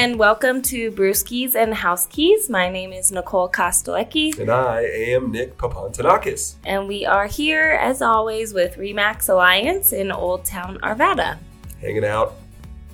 and 0.00 0.18
welcome 0.18 0.62
to 0.62 0.90
Brewskis 0.92 1.54
and 1.54 1.74
House 1.74 2.06
Keys. 2.06 2.48
My 2.48 2.70
name 2.70 2.90
is 2.90 3.12
Nicole 3.12 3.50
Kostelecki, 3.50 4.38
And 4.38 4.48
I 4.50 4.80
am 4.82 5.30
Nick 5.30 5.58
Papantanakis. 5.58 6.54
and 6.64 6.88
we 6.88 7.04
are 7.04 7.26
here 7.26 7.78
as 7.78 8.00
always 8.00 8.54
with 8.54 8.76
Remax 8.76 9.28
Alliance 9.28 9.92
in 9.92 10.10
Old 10.10 10.46
Town 10.46 10.78
Arvada. 10.82 11.36
Hanging 11.82 12.06
out. 12.06 12.32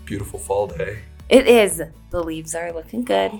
Beautiful 0.04 0.40
fall 0.40 0.66
day. 0.66 0.98
It 1.28 1.46
is. 1.46 1.80
The 2.10 2.22
leaves 2.24 2.56
are 2.56 2.72
looking 2.72 3.04
good, 3.04 3.30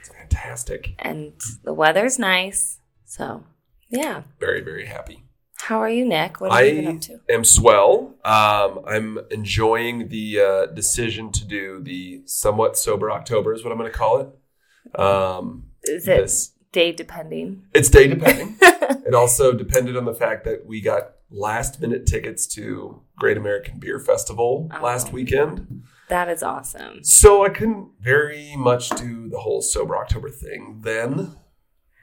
It's 0.00 0.08
fantastic. 0.08 0.94
and 0.98 1.32
the 1.62 1.74
weather's 1.74 2.18
nice. 2.18 2.80
So, 3.04 3.44
yeah. 3.88 4.22
Very, 4.40 4.62
very 4.62 4.86
happy. 4.86 5.22
How 5.66 5.80
are 5.80 5.90
you, 5.90 6.04
Nick? 6.04 6.40
What 6.40 6.52
have 6.52 6.64
you 6.64 6.74
been 6.82 6.86
I 6.86 6.94
up 6.94 7.00
to? 7.00 7.20
I 7.28 7.32
am 7.32 7.42
swell. 7.42 8.14
Um, 8.24 8.84
I'm 8.86 9.18
enjoying 9.32 10.06
the 10.10 10.40
uh, 10.40 10.66
decision 10.66 11.32
to 11.32 11.44
do 11.44 11.80
the 11.82 12.22
somewhat 12.24 12.78
sober 12.78 13.10
October, 13.10 13.52
is 13.52 13.64
what 13.64 13.72
I'm 13.72 13.78
going 13.78 13.90
to 13.90 13.98
call 13.98 14.20
it. 14.20 15.00
Um, 15.00 15.64
Is 15.82 16.06
it 16.06 16.18
this- 16.22 16.52
day 16.70 16.92
depending? 16.92 17.64
it's 17.74 17.88
day 17.88 18.06
depending. 18.06 18.56
it 18.62 19.12
also 19.12 19.52
depended 19.52 19.96
on 19.96 20.04
the 20.04 20.14
fact 20.14 20.44
that 20.44 20.64
we 20.66 20.80
got 20.80 21.02
last 21.32 21.80
minute 21.80 22.06
tickets 22.06 22.46
to 22.54 23.02
Great 23.18 23.36
American 23.36 23.80
Beer 23.80 23.98
Festival 23.98 24.70
Oh. 24.72 24.80
last 24.84 25.12
weekend. 25.12 25.82
That 26.08 26.28
is 26.28 26.44
awesome. 26.44 27.02
So 27.02 27.44
I 27.44 27.48
couldn't 27.48 27.88
very 28.00 28.54
much 28.56 28.90
do 28.90 29.28
the 29.28 29.38
whole 29.40 29.62
sober 29.62 29.96
October 29.96 30.30
thing 30.30 30.82
then. 30.84 31.34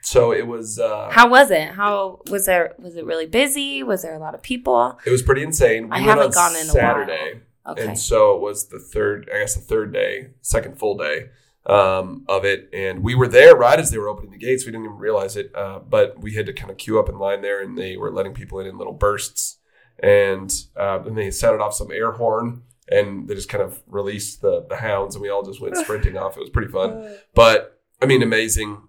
So 0.04 0.32
it 0.32 0.46
was 0.46 0.78
uh, 0.78 1.08
How 1.10 1.28
was 1.28 1.50
it? 1.50 1.70
How 1.70 2.20
was 2.30 2.46
there? 2.46 2.74
Was 2.78 2.96
it 2.96 3.04
really 3.06 3.26
busy? 3.26 3.82
Was 3.82 4.02
there 4.02 4.14
a 4.14 4.18
lot 4.18 4.34
of 4.34 4.42
people? 4.42 4.98
it 5.06 5.10
was 5.10 5.22
pretty 5.22 5.42
insane. 5.42 5.84
We 5.88 5.96
I 5.96 5.98
haven't 6.00 6.26
on 6.26 6.30
gone 6.30 6.50
in 6.56 6.62
a 6.62 6.70
Saturday, 6.70 7.40
Okay. 7.66 7.86
and 7.86 7.98
so 7.98 8.36
it 8.36 8.42
was 8.42 8.68
the 8.68 8.78
third. 8.78 9.28
I 9.34 9.38
guess 9.40 9.54
the 9.54 9.62
third 9.62 9.92
day, 9.92 10.28
second 10.42 10.78
full 10.78 10.96
day 10.98 11.30
um, 11.66 12.24
of 12.28 12.44
it, 12.44 12.68
and 12.74 13.02
we 13.02 13.14
were 13.14 13.28
there 13.28 13.56
right 13.56 13.78
as 13.80 13.90
they 13.90 13.96
were 13.98 14.08
opening 14.08 14.30
the 14.32 14.38
gates. 14.38 14.66
We 14.66 14.72
didn't 14.72 14.84
even 14.84 14.98
realize 14.98 15.36
it, 15.36 15.50
uh, 15.56 15.78
but 15.78 16.20
we 16.20 16.34
had 16.34 16.44
to 16.46 16.52
kind 16.52 16.70
of 16.70 16.76
queue 16.76 16.98
up 16.98 17.08
in 17.08 17.18
line 17.18 17.40
there, 17.40 17.62
and 17.62 17.76
they 17.78 17.96
were 17.96 18.12
letting 18.12 18.34
people 18.34 18.60
in 18.60 18.66
in 18.66 18.76
little 18.76 18.92
bursts, 18.92 19.58
and 19.98 20.52
uh, 20.76 20.98
then 20.98 21.14
they 21.14 21.30
sounded 21.30 21.62
off 21.62 21.74
some 21.74 21.90
air 21.90 22.12
horn. 22.12 22.62
And 22.86 23.26
they 23.28 23.34
just 23.34 23.48
kind 23.48 23.64
of 23.64 23.82
released 23.86 24.42
the 24.42 24.66
the 24.68 24.76
hounds, 24.76 25.14
and 25.14 25.22
we 25.22 25.30
all 25.30 25.42
just 25.42 25.58
went 25.58 25.74
sprinting 25.78 26.18
off. 26.18 26.36
It 26.36 26.40
was 26.40 26.50
pretty 26.50 26.70
fun. 26.70 27.16
But 27.34 27.80
I 28.02 28.04
mean, 28.04 28.22
amazing. 28.22 28.82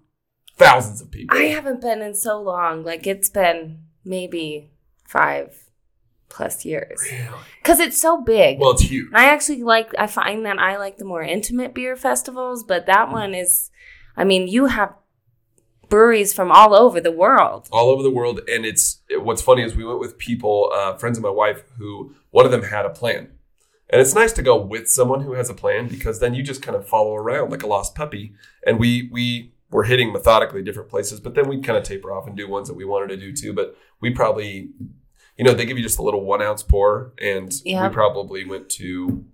Thousands 0.56 1.00
of 1.02 1.10
people. 1.10 1.36
I 1.36 1.44
haven't 1.44 1.80
been 1.80 2.00
in 2.02 2.14
so 2.14 2.40
long. 2.40 2.82
Like 2.84 3.06
it's 3.06 3.28
been 3.28 3.80
maybe 4.04 4.70
five 5.06 5.62
plus 6.28 6.64
years 6.64 6.98
Really? 7.10 7.28
because 7.62 7.78
it's 7.80 7.98
so 7.98 8.20
big. 8.20 8.58
Well, 8.58 8.72
it's 8.72 8.82
huge. 8.82 9.10
I 9.14 9.26
actually 9.26 9.62
like. 9.62 9.94
I 9.98 10.06
find 10.06 10.44
that 10.46 10.58
I 10.58 10.76
like 10.78 10.96
the 10.98 11.04
more 11.04 11.22
intimate 11.22 11.74
beer 11.74 11.96
festivals, 11.96 12.64
but 12.64 12.86
that 12.86 13.10
one 13.10 13.34
is. 13.34 13.70
I 14.16 14.24
mean, 14.24 14.48
you 14.48 14.66
have 14.66 14.94
breweries 15.88 16.32
from 16.32 16.50
all 16.50 16.74
over 16.74 17.00
the 17.00 17.12
world. 17.12 17.68
All 17.70 17.90
over 17.90 18.02
the 18.02 18.10
world. 18.10 18.40
And 18.48 18.64
it's 18.64 19.02
what's 19.10 19.42
funny 19.42 19.62
is 19.62 19.76
we 19.76 19.84
went 19.84 20.00
with 20.00 20.18
people, 20.18 20.70
uh, 20.74 20.96
friends 20.96 21.18
of 21.18 21.22
my 21.22 21.30
wife, 21.30 21.62
who 21.78 22.14
one 22.30 22.46
of 22.46 22.50
them 22.50 22.62
had 22.64 22.86
a 22.86 22.90
plan. 22.90 23.30
And 23.88 24.00
it's 24.00 24.14
nice 24.14 24.32
to 24.32 24.42
go 24.42 24.56
with 24.56 24.88
someone 24.88 25.20
who 25.20 25.34
has 25.34 25.48
a 25.48 25.54
plan 25.54 25.86
because 25.86 26.18
then 26.18 26.34
you 26.34 26.42
just 26.42 26.60
kind 26.60 26.76
of 26.76 26.88
follow 26.88 27.14
around 27.14 27.50
like 27.52 27.62
a 27.62 27.68
lost 27.68 27.94
puppy. 27.94 28.32
And 28.66 28.80
we 28.80 29.08
we 29.12 29.52
were 29.76 29.84
hitting 29.84 30.10
methodically 30.10 30.62
different 30.62 30.88
places, 30.88 31.20
but 31.20 31.34
then 31.34 31.46
we'd 31.46 31.62
kind 31.62 31.76
of 31.76 31.84
taper 31.84 32.10
off 32.10 32.26
and 32.26 32.34
do 32.34 32.48
ones 32.48 32.66
that 32.66 32.72
we 32.72 32.86
wanted 32.86 33.08
to 33.08 33.16
do 33.18 33.30
too. 33.30 33.52
But 33.52 33.76
we 34.00 34.08
probably, 34.08 34.70
you 35.36 35.44
know, 35.44 35.52
they 35.52 35.66
give 35.66 35.76
you 35.76 35.82
just 35.82 35.98
a 35.98 36.02
little 36.02 36.24
one 36.24 36.40
ounce 36.40 36.62
pour, 36.62 37.12
and 37.20 37.52
Yeah. 37.62 37.86
we 37.86 37.92
probably 37.92 38.46
went 38.46 38.70
to 38.70 39.26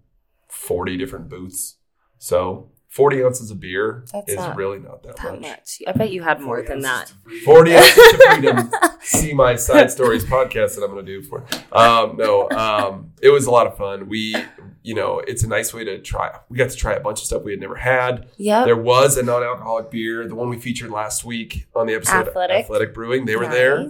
forty 0.48 0.96
different 0.96 1.28
booths. 1.28 1.76
So 2.18 2.71
forty 2.92 3.24
ounces 3.24 3.50
of 3.50 3.58
beer 3.58 4.04
That's 4.12 4.28
is 4.30 4.36
not 4.36 4.54
really 4.56 4.78
not 4.78 5.02
that, 5.02 5.16
That 5.16 5.40
much. 5.40 5.40
much. 5.40 5.82
I 5.86 5.92
bet 5.92 6.10
you 6.12 6.22
had 6.22 6.40
more 6.40 6.62
than 6.62 6.80
that. 6.80 7.12
40 7.44 7.74
ounces 7.74 7.94
to 7.94 8.18
freedom. 8.30 8.70
See 9.00 9.32
my 9.32 9.56
side 9.56 9.90
stories 9.90 10.24
podcast 10.24 10.76
that 10.76 10.82
I'm 10.84 10.90
going 10.92 11.04
to 11.06 11.20
do 11.20 11.22
for. 11.22 11.44
Um, 11.72 12.16
no, 12.18 12.48
um, 12.50 13.12
it 13.22 13.30
was 13.30 13.46
a 13.46 13.50
lot 13.50 13.66
of 13.66 13.76
fun. 13.78 14.08
We, 14.08 14.36
you 14.82 14.94
know, 14.94 15.20
it's 15.20 15.42
a 15.42 15.48
nice 15.48 15.72
way 15.72 15.84
to 15.84 15.98
try. 16.00 16.38
We 16.50 16.58
got 16.58 16.68
to 16.70 16.76
try 16.76 16.92
a 16.92 17.00
bunch 17.00 17.20
of 17.20 17.24
stuff 17.26 17.42
we 17.42 17.52
had 17.52 17.60
never 17.60 17.76
had. 17.76 18.28
Yeah. 18.36 18.64
There 18.66 18.76
was 18.76 19.16
a 19.16 19.22
non-alcoholic 19.22 19.90
beer, 19.90 20.28
the 20.28 20.34
one 20.34 20.50
we 20.50 20.58
featured 20.58 20.90
last 20.90 21.24
week 21.24 21.66
on 21.74 21.86
the 21.86 21.94
episode, 21.94 22.28
Athletic. 22.28 22.64
Athletic 22.64 22.92
Brewing. 22.94 23.24
They 23.24 23.36
were 23.36 23.48
there. 23.48 23.88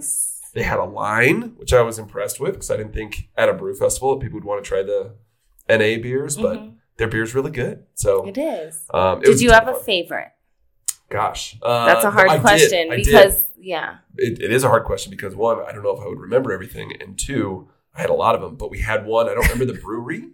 They 0.53 0.63
had 0.63 0.79
a 0.79 0.85
line, 0.85 1.55
which 1.57 1.73
I 1.73 1.81
was 1.81 1.99
impressed 1.99 2.39
with 2.39 2.53
because 2.53 2.71
I 2.71 2.77
didn't 2.77 2.93
think 2.93 3.27
at 3.35 3.49
a 3.49 3.53
brew 3.53 3.75
festival 3.75 4.15
that 4.17 4.23
people 4.23 4.37
would 4.37 4.45
want 4.45 4.63
to 4.63 4.67
try 4.67 4.81
the 4.83 5.15
NA 5.67 6.01
beers, 6.01 6.37
but 6.37 6.57
Mhm. 6.59 6.73
Their 6.97 7.07
beer's 7.07 7.33
really 7.33 7.51
good. 7.51 7.83
So, 7.95 8.27
It 8.27 8.37
is. 8.37 8.85
um, 8.93 9.19
it 9.23 9.25
Did 9.25 9.41
you 9.41 9.51
have 9.51 9.67
of 9.67 9.75
a 9.77 9.79
favorite? 9.79 10.31
Gosh, 11.09 11.57
uh, 11.61 11.85
That's 11.85 12.05
a 12.05 12.11
hard 12.11 12.29
I 12.29 12.33
did. 12.35 12.41
question 12.41 12.89
did. 12.89 13.05
because 13.05 13.43
yeah. 13.59 13.97
it, 14.17 14.41
it 14.41 14.51
is 14.51 14.63
a 14.63 14.67
hard 14.67 14.83
question 14.83 15.11
because 15.11 15.35
one, 15.35 15.59
I 15.59 15.71
don't 15.71 15.83
know 15.83 15.95
if 15.95 16.01
I 16.01 16.07
would 16.07 16.19
remember 16.19 16.51
everything, 16.51 16.93
and 16.99 17.17
two, 17.17 17.69
I 17.95 18.01
had 18.01 18.09
a 18.09 18.13
lot 18.15 18.33
of 18.35 18.41
them, 18.41 18.55
but 18.55 18.71
we 18.71 18.79
had 18.79 19.05
one. 19.05 19.27
I 19.29 19.33
don't 19.35 19.43
remember 19.43 19.65
the 19.65 19.79
brewery, 19.79 20.29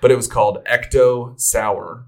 but 0.00 0.10
it 0.10 0.16
was 0.16 0.26
called 0.26 0.64
Ecto 0.64 1.38
Sour. 1.40 2.06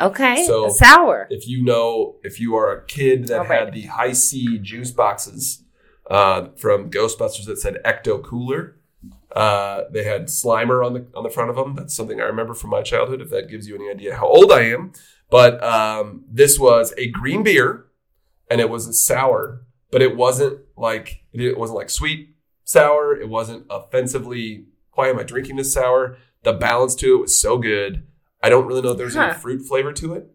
Okay. 0.00 0.44
So- 0.46 0.68
sour. 0.68 1.28
If 1.30 1.46
you 1.46 1.62
know, 1.62 2.16
if 2.24 2.40
you 2.40 2.56
are 2.56 2.72
a 2.76 2.84
kid 2.86 3.28
that 3.28 3.40
All 3.40 3.46
right. 3.46 3.60
had 3.66 3.72
the 3.72 3.82
Hi-C 3.82 4.58
juice 4.58 4.90
boxes 4.90 5.62
uh, 6.10 6.48
from 6.56 6.90
Ghostbusters 6.90 7.46
that 7.46 7.58
said 7.58 7.78
Ecto 7.84 8.22
Cooler, 8.22 8.76
uh, 9.34 9.82
they 9.90 10.04
had 10.04 10.26
Slimer 10.28 10.84
on 10.86 10.94
the 10.94 11.06
on 11.14 11.22
the 11.24 11.30
front 11.30 11.50
of 11.50 11.56
them. 11.56 11.74
That's 11.74 11.94
something 11.94 12.20
I 12.20 12.24
remember 12.24 12.54
from 12.54 12.70
my 12.70 12.82
childhood. 12.82 13.20
If 13.20 13.30
that 13.30 13.48
gives 13.50 13.66
you 13.68 13.74
any 13.74 13.90
idea 13.90 14.16
how 14.16 14.26
old 14.28 14.52
I 14.52 14.62
am, 14.62 14.92
but 15.30 15.62
um, 15.62 16.24
this 16.30 16.58
was 16.58 16.94
a 16.96 17.08
green 17.10 17.42
beer, 17.42 17.86
and 18.48 18.60
it 18.60 18.70
was 18.70 18.86
a 18.86 18.92
sour, 18.92 19.66
but 19.90 20.00
it 20.02 20.16
wasn't 20.16 20.60
like 20.76 21.24
it 21.32 21.58
wasn't 21.58 21.78
like 21.78 21.90
sweet 21.90 22.36
sour. 22.64 23.14
It 23.16 23.28
wasn't 23.28 23.66
offensively. 23.70 24.66
Why 24.92 25.08
am 25.08 25.18
I 25.18 25.24
drinking 25.24 25.56
this 25.56 25.72
sour? 25.72 26.16
The 26.44 26.52
balance 26.52 26.94
to 26.96 27.16
it 27.16 27.20
was 27.20 27.40
so 27.40 27.58
good. 27.58 28.06
I 28.42 28.48
don't 28.50 28.66
really 28.66 28.82
know 28.82 28.90
if 28.92 28.98
there's 28.98 29.14
Huh. 29.16 29.22
any 29.30 29.34
fruit 29.34 29.66
flavor 29.66 29.92
to 29.94 30.14
it, 30.14 30.30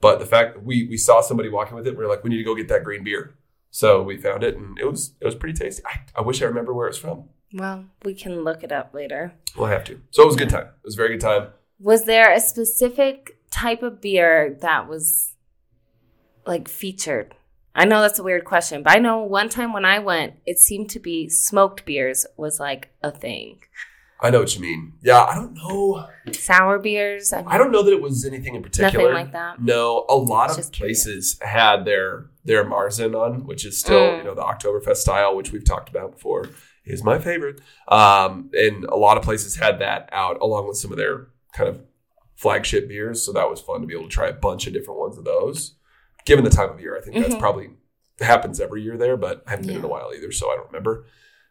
but 0.00 0.18
the 0.18 0.26
fact 0.26 0.54
that 0.54 0.64
we 0.64 0.86
we 0.86 0.96
saw 0.98 1.20
somebody 1.22 1.48
walking 1.48 1.76
with 1.76 1.86
it, 1.86 1.96
we 1.96 2.04
are 2.04 2.08
like, 2.08 2.22
we 2.24 2.30
need 2.30 2.38
to 2.38 2.44
go 2.44 2.54
get 2.54 2.68
that 2.68 2.84
green 2.84 3.04
beer. 3.04 3.34
So 3.70 4.02
we 4.02 4.18
found 4.18 4.42
it, 4.44 4.56
and 4.56 4.78
it 4.78 4.84
was 4.84 5.14
it 5.20 5.24
was 5.24 5.34
pretty 5.36 5.56
tasty. 5.58 5.82
I, 5.86 6.00
I 6.16 6.20
wish 6.20 6.42
I 6.42 6.44
remember 6.46 6.74
where 6.74 6.88
it's 6.88 6.98
from. 6.98 7.30
Well, 7.54 7.84
we 8.04 8.14
can 8.14 8.42
look 8.44 8.62
it 8.64 8.72
up 8.72 8.94
later. 8.94 9.34
We'll 9.56 9.68
have 9.68 9.84
to. 9.84 10.00
So 10.10 10.22
it 10.22 10.26
was 10.26 10.36
a 10.36 10.38
good 10.38 10.50
time. 10.50 10.66
It 10.66 10.84
was 10.84 10.94
a 10.94 10.96
very 10.96 11.10
good 11.10 11.20
time. 11.20 11.48
Was 11.78 12.04
there 12.04 12.32
a 12.32 12.40
specific 12.40 13.36
type 13.50 13.82
of 13.82 14.00
beer 14.00 14.56
that 14.62 14.88
was 14.88 15.34
like 16.46 16.68
featured? 16.68 17.34
I 17.74 17.84
know 17.86 18.00
that's 18.02 18.18
a 18.18 18.22
weird 18.22 18.44
question, 18.44 18.82
but 18.82 18.92
I 18.94 18.98
know 18.98 19.22
one 19.22 19.48
time 19.48 19.72
when 19.72 19.84
I 19.84 19.98
went, 19.98 20.34
it 20.46 20.58
seemed 20.58 20.90
to 20.90 21.00
be 21.00 21.28
smoked 21.28 21.84
beers 21.86 22.26
was 22.36 22.60
like 22.60 22.90
a 23.02 23.10
thing. 23.10 23.60
I 24.20 24.30
know 24.30 24.40
what 24.40 24.54
you 24.54 24.60
mean. 24.60 24.92
Yeah, 25.02 25.24
I 25.24 25.34
don't 25.34 25.54
know. 25.54 26.06
Sour 26.32 26.78
beers. 26.78 27.32
I, 27.32 27.38
mean, 27.38 27.46
I 27.48 27.58
don't 27.58 27.72
know 27.72 27.82
that 27.82 27.92
it 27.92 28.00
was 28.00 28.24
anything 28.24 28.54
in 28.54 28.62
particular. 28.62 29.10
Nothing 29.10 29.24
like 29.24 29.32
that? 29.32 29.60
No, 29.60 30.04
a 30.08 30.14
lot 30.14 30.50
of 30.50 30.56
just 30.58 30.72
curious. 30.72 31.04
places 31.04 31.38
had 31.42 31.84
their 31.84 32.26
their 32.44 32.64
Marzen 32.64 33.14
on, 33.20 33.46
which 33.46 33.64
is 33.64 33.78
still 33.78 34.00
Mm. 34.00 34.18
you 34.18 34.24
know 34.24 34.34
the 34.34 34.42
Oktoberfest 34.42 34.96
style, 34.98 35.34
which 35.34 35.50
we've 35.50 35.64
talked 35.64 35.88
about 35.88 36.12
before, 36.12 36.50
is 36.84 37.04
my 37.04 37.18
favorite. 37.18 37.60
Um, 37.88 38.50
and 38.52 38.84
a 38.84 38.96
lot 38.96 39.16
of 39.16 39.22
places 39.22 39.56
had 39.56 39.78
that 39.80 40.08
out 40.12 40.40
along 40.40 40.68
with 40.68 40.76
some 40.76 40.90
of 40.92 40.98
their 40.98 41.28
kind 41.52 41.68
of 41.68 41.80
flagship 42.34 42.88
beers. 42.88 43.22
So 43.24 43.32
that 43.32 43.48
was 43.48 43.60
fun 43.60 43.80
to 43.80 43.86
be 43.86 43.94
able 43.94 44.04
to 44.04 44.10
try 44.10 44.28
a 44.28 44.32
bunch 44.32 44.66
of 44.66 44.72
different 44.72 44.98
ones 45.00 45.16
of 45.18 45.24
those. 45.24 45.74
Given 46.24 46.44
the 46.44 46.50
time 46.50 46.70
of 46.70 46.80
year, 46.80 46.96
I 46.96 47.00
think 47.00 47.16
that's 47.16 47.34
Mhm. 47.34 47.40
probably 47.40 47.70
happens 48.20 48.60
every 48.60 48.82
year 48.82 48.96
there, 48.96 49.16
but 49.16 49.42
I 49.46 49.50
haven't 49.50 49.66
been 49.66 49.76
in 49.76 49.84
a 49.84 49.88
while 49.88 50.12
either, 50.14 50.30
so 50.30 50.50
I 50.50 50.56
don't 50.56 50.66
remember. 50.68 51.06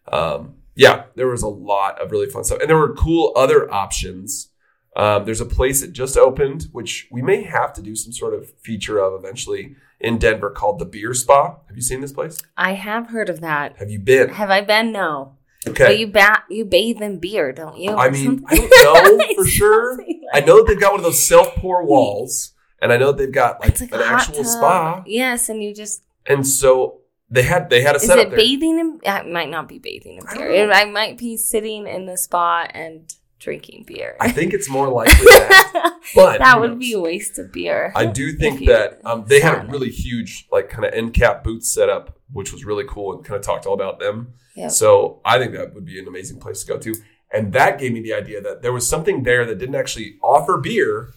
Um, 0.07 0.55
yeah, 0.75 1.05
there 1.15 1.27
was 1.27 1.43
a 1.43 1.47
lot 1.49 1.99
of 2.01 2.11
really 2.11 2.29
fun 2.29 2.43
stuff, 2.45 2.59
and 2.61 2.69
there 2.69 2.77
were 2.77 2.93
cool 2.95 3.33
other 3.35 3.71
options. 3.73 4.50
Um, 4.95 5.23
there's 5.25 5.41
a 5.41 5.45
place 5.45 5.81
that 5.81 5.93
just 5.93 6.17
opened, 6.17 6.67
which 6.73 7.07
we 7.11 7.21
may 7.21 7.43
have 7.43 7.71
to 7.73 7.81
do 7.81 7.95
some 7.95 8.11
sort 8.11 8.33
of 8.33 8.51
feature 8.61 8.99
of 8.99 9.13
eventually 9.13 9.75
in 9.99 10.17
Denver 10.17 10.49
called 10.49 10.79
the 10.79 10.85
Beer 10.85 11.13
Spa. 11.13 11.55
Have 11.67 11.75
you 11.77 11.81
seen 11.81 12.01
this 12.01 12.11
place? 12.11 12.41
I 12.57 12.73
have 12.73 13.07
heard 13.07 13.29
of 13.29 13.39
that. 13.41 13.77
Have 13.77 13.89
you 13.89 13.99
been? 13.99 14.29
Have 14.29 14.49
I 14.49 14.61
been? 14.61 14.91
No. 14.91 15.37
Okay. 15.67 15.85
But 15.85 15.99
you 15.99 16.07
bat 16.07 16.43
you 16.49 16.65
bathe 16.65 17.01
in 17.01 17.19
beer, 17.19 17.51
don't 17.53 17.77
you? 17.77 17.91
I 17.91 18.09
mean. 18.09 18.43
I 18.47 18.55
don't 18.57 19.17
know 19.17 19.25
for 19.35 19.45
sure. 19.45 20.03
I 20.33 20.41
know 20.41 20.57
that 20.57 20.65
they've 20.67 20.79
got 20.79 20.91
one 20.91 20.99
of 20.99 21.05
those 21.05 21.21
self 21.25 21.55
pour 21.55 21.85
walls, 21.85 22.53
and 22.81 22.91
I 22.91 22.97
know 22.97 23.11
that 23.11 23.17
they've 23.19 23.31
got 23.31 23.61
like, 23.61 23.79
like 23.79 23.93
an 23.93 24.01
actual 24.01 24.37
tub. 24.37 24.45
spa. 24.47 25.03
Yes, 25.05 25.49
and 25.49 25.61
you 25.63 25.73
just 25.73 26.01
And 26.25 26.45
so 26.47 27.01
they 27.29 27.43
had 27.43 27.69
they 27.69 27.81
had 27.81 27.93
a 27.95 27.97
is 27.97 28.07
setup 28.07 28.25
it 28.25 28.29
there. 28.31 28.39
bathing 28.39 28.79
in? 28.79 28.99
It 29.03 29.31
might 29.31 29.49
not 29.49 29.69
be 29.69 29.77
bathing 29.77 30.17
in 30.17 30.25
beer. 30.35 30.49
It, 30.49 30.69
I 30.71 30.85
might 30.85 31.17
be 31.17 31.37
sitting 31.37 31.87
in 31.87 32.07
the 32.07 32.17
spa 32.17 32.67
and 32.73 33.13
drinking 33.41 33.83
beer. 33.87 34.15
I 34.21 34.31
think 34.31 34.53
it's 34.53 34.69
more 34.69 34.87
likely 34.99 35.25
that. 35.25 35.99
But 36.15 36.39
that 36.39 36.59
would 36.59 36.71
knows? 36.71 36.79
be 36.79 36.93
a 36.93 36.99
waste 36.99 37.37
of 37.39 37.51
beer. 37.51 37.91
I 37.95 38.05
do 38.05 38.33
think 38.33 38.65
that 38.67 39.01
um, 39.05 39.25
they 39.27 39.41
had 39.41 39.65
a 39.65 39.67
really 39.67 39.89
huge, 39.89 40.47
like, 40.51 40.69
kind 40.69 40.85
of 40.85 40.93
end 40.93 41.13
cap 41.13 41.43
booth 41.43 41.63
setup, 41.63 42.17
which 42.31 42.53
was 42.53 42.63
really 42.63 42.85
cool 42.87 43.13
and 43.13 43.25
kind 43.25 43.37
of 43.37 43.45
talked 43.45 43.65
all 43.65 43.73
about 43.73 43.99
them. 43.99 44.33
Yep. 44.55 44.71
So 44.71 45.21
I 45.25 45.37
think 45.39 45.53
that 45.53 45.73
would 45.73 45.85
be 45.85 45.99
an 45.99 46.07
amazing 46.07 46.39
place 46.39 46.61
to 46.61 46.67
go 46.67 46.77
to. 46.79 46.95
And 47.33 47.53
that 47.53 47.79
gave 47.79 47.93
me 47.93 48.01
the 48.01 48.13
idea 48.13 48.41
that 48.41 48.61
there 48.61 48.73
was 48.73 48.87
something 48.87 49.23
there 49.23 49.45
that 49.45 49.57
didn't 49.57 49.75
actually 49.75 50.17
offer 50.21 50.57
beer 50.57 51.09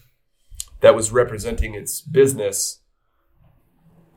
that 0.80 0.94
was 0.94 1.10
representing 1.10 1.74
its 1.74 2.00
business 2.00 2.80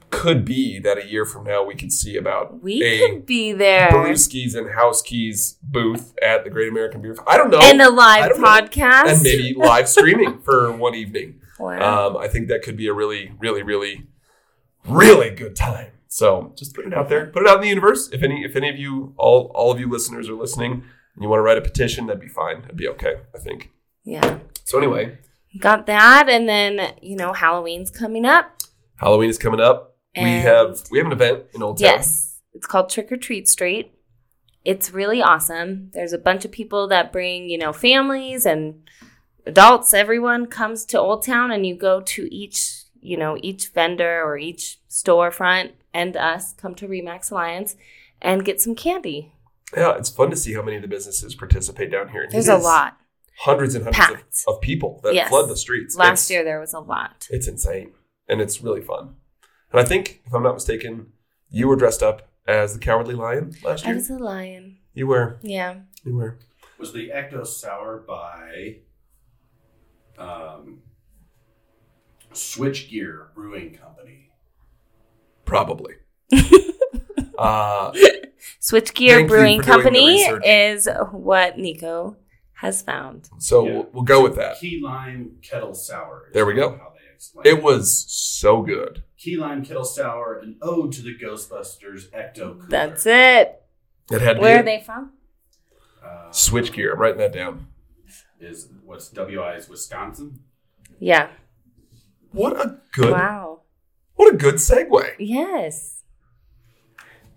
could 0.09 0.45
be 0.45 0.80
that 0.80 0.98
a 0.98 1.06
year 1.06 1.25
from 1.25 1.44
now 1.44 1.63
we 1.63 1.75
could 1.75 1.92
see 1.92 2.15
about 2.15 2.62
We 2.63 2.81
a 2.83 3.00
could 3.07 3.25
be 3.25 3.51
there. 3.54 3.89
Brewskis 3.89 4.56
and 4.56 4.74
House 4.74 5.01
Keys 5.01 5.57
booth 5.62 6.13
at 6.21 6.44
the 6.44 6.50
Great 6.50 6.69
American 6.69 7.01
Beer. 7.01 7.15
I 7.27 7.38
don't 7.38 7.50
know. 7.51 7.59
and 7.62 7.81
a 7.81 7.89
live 7.89 8.30
don't 8.30 8.42
know. 8.42 8.48
podcast. 8.48 9.07
and 9.13 9.21
maybe 9.21 9.54
live 9.54 9.88
streaming 9.89 10.39
for 10.45 10.71
one 10.71 10.95
evening. 10.95 11.42
Wow. 11.59 12.07
Um, 12.09 12.18
I 12.18 12.27
think 12.27 12.48
that 12.48 12.62
could 12.62 12.77
be 12.77 12.88
a 12.88 12.94
really, 12.94 13.33
really, 13.39 13.63
really, 13.63 14.07
really 14.88 15.30
good 15.31 15.56
time. 15.56 15.92
So 16.07 16.54
just 16.57 16.74
put 16.74 16.86
it 16.86 16.94
out 16.94 17.09
there, 17.09 17.27
put 17.27 17.44
it 17.44 17.50
out 17.50 17.56
in 17.56 17.62
the 17.62 17.68
universe. 17.68 18.09
If 18.13 18.24
any, 18.24 18.44
if 18.44 18.56
any 18.56 18.69
of 18.69 18.77
you, 18.77 19.13
all, 19.18 19.51
all 19.54 19.71
of 19.71 19.80
you 19.80 19.89
listeners 19.89 20.30
are 20.30 20.33
listening, 20.36 20.71
and 20.74 21.24
you 21.24 21.27
want 21.30 21.39
to 21.39 21.44
write 21.44 21.57
a 21.57 21.62
petition, 21.62 22.07
that'd 22.07 22.21
be 22.21 22.30
fine. 22.30 22.62
That'd 22.62 22.77
be 22.77 22.88
okay. 22.89 23.15
I 23.36 23.39
think. 23.39 23.71
yeah. 24.04 24.39
So 24.63 24.77
anyway, 24.77 25.18
Got 25.59 25.88
that. 25.88 26.27
And 26.30 26.48
then, 26.48 26.94
you 27.01 27.15
know, 27.15 27.33
Halloween's 27.33 27.89
coming 27.89 28.25
up. 28.25 28.62
Halloween 28.98 29.30
is 29.30 29.38
coming 29.39 29.59
up. 29.59 29.96
We 30.24 30.31
have 30.42 30.81
we 30.92 30.98
have 31.00 31.08
an 31.08 31.14
event 31.14 31.44
in 31.54 31.64
Old 31.64 31.78
Town. 31.80 31.86
Yes. 31.86 32.40
It's 32.54 32.68
called 32.68 32.90
Trick 32.90 33.12
or 33.12 33.18
Treat 33.18 33.48
Street. 33.48 33.94
It's 34.66 34.92
really 34.92 35.22
awesome. 35.22 35.92
There's 35.94 36.14
a 36.14 36.18
bunch 36.18 36.44
of 36.46 36.52
people 36.52 36.88
that 36.90 37.12
bring, 37.14 37.50
you 37.50 37.58
know, 37.58 37.72
families 37.72 38.46
and 38.46 38.90
adults. 39.46 39.94
Everyone 39.94 40.46
comes 40.48 40.84
to 40.86 41.00
Old 41.00 41.24
Town 41.24 41.52
and 41.52 41.66
you 41.66 41.75
go 41.75 42.02
to 42.02 42.34
each, 42.34 42.84
you 43.00 43.16
know, 43.18 43.38
each 43.42 43.69
vendor 43.69 44.22
or 44.24 44.38
each 44.38 44.80
storefront 44.90 45.72
and 45.94 46.18
us 46.18 46.54
come 46.54 46.75
to 46.75 46.88
Remax 46.88 47.31
Alliance 47.31 47.75
and 48.22 48.44
get 48.44 48.60
some 48.60 48.75
candy. 48.75 49.34
Yeah, 49.75 49.96
it's 49.98 50.10
fun 50.10 50.30
to 50.31 50.36
see 50.36 50.54
how 50.54 50.62
many 50.64 50.78
of 50.78 50.81
the 50.81 50.88
businesses 50.88 51.36
participate 51.36 51.92
down 51.92 52.10
here. 52.10 52.28
There's 52.30 52.48
a 52.48 52.58
lot. 52.58 52.98
hundreds 53.40 53.75
and 53.75 53.86
hundreds 53.96 54.44
of, 54.48 54.56
of 54.56 54.62
people 54.62 55.00
that 55.04 55.14
Yes. 55.14 55.30
flood 55.30 55.48
the 55.50 55.56
streets. 55.58 55.96
Last 55.96 56.08
It's- 56.25 56.31
year 56.31 56.44
there 56.44 56.60
was 56.60 56.74
a 56.74 56.80
lot. 56.80 57.28
It's 57.30 57.48
insane. 57.48 57.94
And 58.28 58.42
it's 58.42 58.62
really 58.62 58.81
fun. 58.81 59.16
And 59.72 59.81
I 59.81 59.84
think, 59.84 60.22
if 60.25 60.34
I'm 60.34 60.44
not 60.44 60.54
mistaken, 60.54 61.14
you 61.50 61.68
were 61.68 61.75
dressed 61.75 62.02
up 62.02 62.30
as 62.48 62.74
the 62.74 62.80
Cowardly 62.80 63.16
Lion 63.16 63.54
last 63.64 63.86
year. 63.86 63.94
I 63.94 63.98
was 63.98 64.10
a 64.10 64.18
lion. 64.18 64.78
You 64.94 65.08
were. 65.08 65.40
Yeah. 65.42 65.81
You 66.04 66.16
were. 66.16 66.40
Was 66.80 66.94
the 66.94 67.10
Ecto 67.10 67.46
Sour 67.46 68.04
by 68.08 68.78
um, 70.18 70.80
Switchgear 72.34 73.34
Brewing 73.34 73.74
Company? 73.74 74.30
Probably. 75.46 75.96
uh, 77.38 77.92
Switchgear 78.62 79.28
Brewing 79.28 79.28
for 79.28 79.38
doing 79.38 79.58
the 79.58 79.64
Company 79.64 80.22
is 80.22 80.88
what 81.12 81.58
Nico 81.58 82.18
has 82.57 82.81
found. 82.81 83.30
so 83.39 83.65
Yeah. 83.65 83.71
we'll, 83.74 83.89
we'll 83.94 84.04
go 84.04 84.21
with 84.24 84.36
that. 84.36 84.59
Key 84.59 84.81
Lime 84.83 85.38
Kettle 85.42 85.74
Sour. 85.74 86.30
There 86.33 86.45
we 86.45 86.54
go. 86.54 86.71
How 86.77 86.94
they 86.98 87.13
explain 87.15 87.45
It 87.45 87.62
was 87.63 88.06
so 88.12 88.62
good. 88.62 89.04
Key 89.18 89.38
Lime 89.38 89.63
Kettle 89.65 89.83
Sour, 89.86 90.39
an 90.39 90.57
ode 90.62 90.92
to 90.94 91.01
the 91.01 91.15
Ghostbusters 91.18 92.09
Ecto 92.12 92.54
Cooler. 92.59 92.68
That's 92.69 93.06
it. 93.06 93.62
It 94.12 94.21
had 94.21 94.39
Where 94.39 94.59
are 94.59 94.63
be 94.63 94.77
they 94.77 94.83
from? 94.83 95.12
Uh, 96.04 96.30
switchgear. 96.31 96.94
I'm 96.94 97.00
writing 97.00 97.18
that 97.19 97.33
down. 97.33 97.68
is 98.39 98.69
what's 98.86 99.09
WI 99.09 99.56
is 99.56 99.68
Wisconsin. 99.68 100.39
Yeah. 101.00 101.30
What 102.31 102.54
a 102.59 102.80
good, 102.94 103.12
Wow. 103.12 103.62
what 104.15 104.33
a 104.33 104.38
good 104.38 104.56
segue. 104.56 105.15
Yes. 105.19 105.96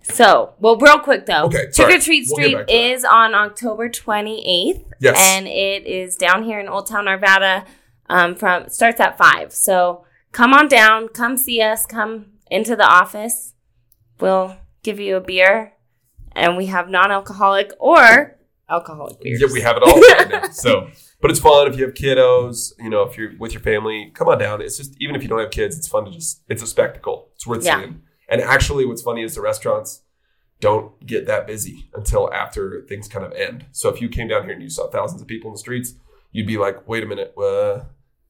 So, 0.03 0.53
well, 0.59 0.77
real 0.77 0.99
quick 0.99 1.25
though. 1.25 1.45
Okay, 1.45 1.63
Trick 1.65 1.73
sorry. 1.75 1.95
or 1.95 1.99
Treat 1.99 2.25
We'll 2.29 2.35
Street 2.37 2.55
back 2.55 2.67
to 2.67 2.73
that. 2.73 2.79
is 2.91 3.05
on 3.05 3.33
October 3.35 3.87
28th. 3.89 4.83
Yes. 4.99 5.17
And 5.19 5.47
it 5.47 5.85
is 5.85 6.15
down 6.15 6.43
here 6.43 6.59
in 6.59 6.67
Old 6.67 6.87
Town 6.87 7.05
Arvada. 7.05 7.65
Um, 8.09 8.35
from 8.35 8.67
starts 8.67 8.99
at 8.99 9.17
five. 9.17 9.53
So 9.53 10.03
come 10.33 10.53
on 10.53 10.67
down, 10.67 11.07
come 11.07 11.37
see 11.37 11.61
us, 11.61 11.85
come 11.85 12.25
into 12.49 12.75
the 12.75 12.83
office. 12.85 13.53
We'll 14.19 14.57
give 14.83 14.99
you 14.99 15.15
a 15.15 15.21
beer, 15.21 15.73
and 16.33 16.57
we 16.57 16.65
have 16.65 16.89
non-alcoholic 16.89 17.71
or 17.79 18.37
alcoholic 18.69 19.21
beers. 19.21 19.39
Yeah, 19.39 19.47
we 19.53 19.61
have 19.61 19.77
it 19.77 19.83
all 19.83 19.97
right. 20.41 20.53
So, 20.53 20.89
but 21.21 21.31
it's 21.31 21.39
fun 21.39 21.67
if 21.71 21.77
you 21.77 21.85
have 21.85 21.93
kiddos. 21.93 22.73
You 22.79 22.89
know, 22.89 23.03
if 23.03 23.17
you're 23.17 23.31
with 23.39 23.53
your 23.53 23.61
family, 23.61 24.11
come 24.13 24.27
on 24.27 24.37
down. 24.39 24.61
It's 24.61 24.75
just 24.77 24.93
even 24.99 25.15
if 25.15 25.21
you 25.23 25.29
don't 25.29 25.39
have 25.39 25.51
kids, 25.51 25.77
it's 25.77 25.87
fun 25.87 26.03
to 26.05 26.11
just. 26.11 26.41
It's 26.49 26.61
a 26.61 26.67
spectacle. 26.67 27.29
It's 27.35 27.47
worth 27.47 27.63
Yeah. 27.63 27.79
seeing. 27.79 28.01
And 28.31 28.41
actually, 28.41 28.85
what's 28.85 29.01
funny 29.03 29.21
is 29.21 29.35
the 29.35 29.41
restaurants 29.41 30.01
don't 30.59 31.05
get 31.05 31.25
that 31.27 31.45
busy 31.45 31.89
until 31.93 32.31
after 32.33 32.81
things 32.87 33.07
kind 33.07 33.25
of 33.25 33.33
end. 33.33 33.65
So 33.71 33.89
if 33.89 33.99
you 34.01 34.09
came 34.09 34.27
down 34.27 34.43
here 34.45 34.53
and 34.53 34.63
you 34.63 34.69
saw 34.69 34.89
thousands 34.89 35.21
of 35.21 35.27
people 35.27 35.49
in 35.49 35.53
the 35.53 35.59
streets, 35.59 35.93
you'd 36.31 36.47
be 36.47 36.57
like, 36.57 36.87
"Wait 36.87 37.03
a 37.03 37.05
minute, 37.07 37.33
uh, 37.37 37.83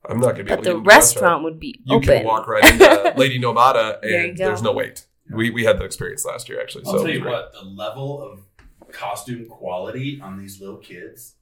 I'm 0.09 0.19
not 0.19 0.36
going 0.36 0.38
to 0.38 0.44
be." 0.45 0.50
But 0.50 0.53
able 0.53 0.63
to 0.63 0.69
the 0.69 0.74
get 0.74 0.77
into 0.80 0.89
restaurant 0.89 1.44
would 1.44 1.59
be 1.59 1.80
You 1.86 1.95
open. 1.98 2.07
can 2.07 2.25
walk 2.25 2.48
right 2.48 2.65
into 2.74 3.13
Lady 3.18 3.39
Nomada, 3.39 4.00
and 4.03 4.36
go. 4.38 4.45
there's 4.45 4.62
no 4.63 4.71
wait. 4.71 5.06
We 5.30 5.50
we 5.51 5.63
had 5.65 5.77
that 5.77 5.86
experience 5.86 6.25
last 6.25 6.50
year 6.50 6.59
actually. 6.59 6.86
I'll 6.88 6.94
so 6.94 7.03
tell 7.03 7.13
you 7.13 7.21
great. 7.21 7.31
what, 7.31 7.53
the 7.53 7.63
level 7.63 8.21
of 8.21 8.39
costume 8.92 9.45
quality 9.48 10.19
on 10.21 10.39
these 10.39 10.59
little 10.59 10.77
kids. 10.77 11.36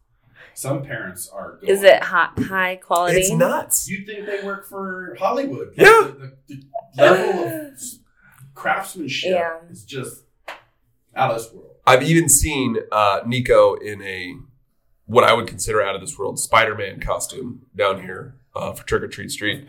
Some 0.53 0.83
parents 0.83 1.29
are. 1.29 1.57
Going, 1.57 1.71
Is 1.71 1.83
it 1.83 2.03
hot, 2.03 2.37
high 2.39 2.75
quality? 2.77 3.19
it's 3.19 3.31
nuts. 3.31 3.89
You'd 3.89 4.05
think 4.05 4.25
they 4.25 4.41
work 4.43 4.67
for 4.67 5.15
Hollywood. 5.19 5.73
Yeah. 5.77 5.85
The, 6.19 6.33
the, 6.47 6.63
the 6.95 7.01
level 7.01 7.43
of 7.43 7.79
craftsmanship 8.59 9.31
Yeah. 9.31 9.57
is 9.71 9.83
just 9.85 10.23
out 11.15 11.31
of 11.31 11.37
this 11.41 11.51
world. 11.53 11.75
I've 11.87 12.03
even 12.03 12.29
seen 12.29 12.77
uh, 12.91 13.21
Nico 13.25 13.75
in 13.75 14.01
a 14.03 14.35
what 15.05 15.23
I 15.23 15.33
would 15.33 15.47
consider 15.47 15.81
out 15.81 15.95
of 15.95 16.01
this 16.01 16.19
world 16.19 16.37
Spider-Man 16.39 16.99
costume 16.99 17.65
down 17.75 18.01
here 18.01 18.35
uh, 18.55 18.73
for 18.73 18.85
Trick 18.85 19.01
or 19.01 19.07
Treat 19.07 19.31
Street. 19.31 19.67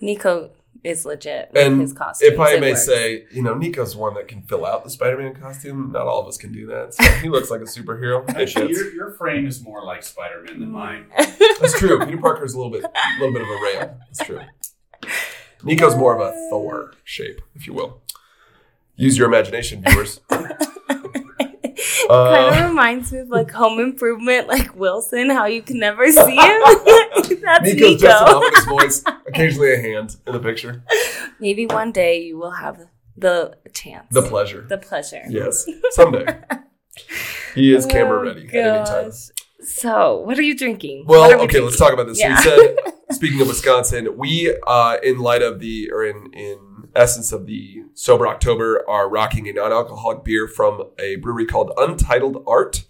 Nico 0.00 0.50
is 0.82 1.04
legit 1.06 1.50
with 1.52 1.62
And 1.64 1.80
his 1.80 1.92
costumes. 1.92 2.32
if 2.32 2.40
I 2.40 2.58
may 2.58 2.70
works. 2.72 2.84
say, 2.84 3.24
you 3.32 3.42
know, 3.42 3.54
Nico's 3.54 3.94
one 3.96 4.14
that 4.14 4.26
can 4.28 4.42
fill 4.42 4.66
out 4.66 4.82
the 4.84 4.90
Spider-Man 4.90 5.34
costume. 5.36 5.92
Not 5.92 6.06
all 6.08 6.20
of 6.20 6.26
us 6.26 6.36
can 6.36 6.52
do 6.52 6.66
that. 6.66 6.94
So 6.94 7.02
he 7.22 7.28
looks 7.28 7.50
like 7.50 7.60
a 7.60 7.64
superhero. 7.64 8.28
Actually, 8.34 8.72
your, 8.72 8.92
your 8.92 9.10
frame 9.12 9.46
is 9.46 9.62
more 9.62 9.84
like 9.84 10.02
Spider 10.02 10.42
Man 10.42 10.58
than 10.60 10.70
mine. 10.72 11.06
That's 11.60 11.78
true. 11.78 12.04
Peter 12.04 12.18
Parker's 12.18 12.54
a 12.54 12.58
little 12.58 12.72
bit, 12.72 12.84
a 12.84 13.20
little 13.20 13.32
bit 13.32 13.42
of 13.42 13.48
a 13.48 13.62
rail. 13.62 13.98
That's 14.06 14.24
true. 14.26 14.40
Nico's 15.66 15.96
more 15.96 16.14
of 16.14 16.20
a 16.20 16.32
Thor 16.50 16.92
shape, 17.04 17.40
if 17.54 17.66
you 17.66 17.72
will. 17.74 18.00
Use 18.96 19.18
your 19.18 19.26
imagination, 19.28 19.82
viewers. 19.86 20.20
kind 20.30 20.54
Uh, 22.08 22.50
of 22.54 22.68
reminds 22.70 23.12
me 23.12 23.18
of 23.18 23.28
like 23.28 23.50
Home 23.50 23.78
Improvement, 23.80 24.46
like 24.48 24.74
Wilson, 24.76 25.28
how 25.28 25.46
you 25.46 25.60
can 25.60 25.78
never 25.78 26.10
see 26.10 26.36
him. 26.36 26.36
That's 27.42 27.64
Nico's 27.64 28.00
just 28.00 28.22
an 28.22 28.26
Nico. 28.26 28.36
ominous 28.36 28.64
voice, 28.64 29.04
occasionally 29.26 29.74
a 29.74 29.78
hand 29.80 30.16
in 30.26 30.32
the 30.32 30.38
picture. 30.40 30.82
Maybe 31.40 31.66
one 31.66 31.92
day 31.92 32.22
you 32.22 32.38
will 32.38 32.52
have 32.52 32.78
the 33.16 33.56
chance, 33.72 34.06
The 34.12 34.22
pleasure. 34.22 34.64
the 34.68 34.78
pleasure. 34.78 35.22
Yes, 35.28 35.66
someday. 35.90 36.26
He 37.54 37.74
is 37.74 37.86
camera 37.86 38.20
Oh, 38.20 38.22
ready 38.22 38.46
at 38.48 38.54
any 38.54 38.84
time. 38.86 39.10
So, 39.66 40.20
what 40.20 40.38
are 40.38 40.42
you 40.42 40.56
drinking? 40.56 41.04
Well, 41.06 41.28
we 41.28 41.44
okay, 41.44 41.60
let's 41.60 41.78
talk 41.78 41.92
about 41.92 42.06
this. 42.06 42.18
Yeah. 42.20 42.36
So 42.40 42.54
you 42.54 42.76
said, 42.84 42.94
speaking 43.12 43.40
of 43.40 43.48
Wisconsin, 43.48 44.16
we, 44.16 44.56
uh, 44.66 44.96
in 45.02 45.18
light 45.18 45.42
of 45.42 45.58
the, 45.60 45.90
or 45.92 46.04
in, 46.04 46.30
in 46.32 46.88
essence 46.94 47.32
of 47.32 47.46
the 47.46 47.82
Sober 47.94 48.26
October, 48.28 48.84
are 48.88 49.08
rocking 49.08 49.48
a 49.48 49.52
non-alcoholic 49.52 50.24
beer 50.24 50.46
from 50.48 50.90
a 50.98 51.16
brewery 51.16 51.46
called 51.46 51.72
Untitled 51.76 52.44
Art. 52.46 52.84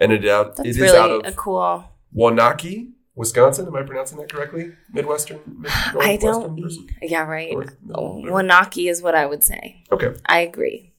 And 0.00 0.10
it, 0.12 0.26
out, 0.26 0.56
That's 0.56 0.68
it 0.68 0.70
is 0.70 0.80
really 0.80 0.98
out 0.98 1.10
of 1.10 1.20
a 1.24 1.32
cool. 1.36 1.84
Waunakee, 2.16 2.90
Wisconsin. 3.14 3.66
Am 3.66 3.76
I 3.76 3.82
pronouncing 3.82 4.18
that 4.18 4.32
correctly? 4.32 4.72
Midwestern? 4.92 5.40
Mid- 5.46 5.70
I 5.70 6.16
don't. 6.16 6.60
person? 6.60 6.88
Yeah, 7.02 7.22
right. 7.24 7.52
North- 7.52 7.76
Oh. 7.94 8.22
Waunakee 8.24 8.90
is 8.90 9.00
what 9.02 9.14
I 9.14 9.26
would 9.26 9.44
say. 9.44 9.84
Okay. 9.92 10.14
I 10.26 10.40
agree, 10.40 10.92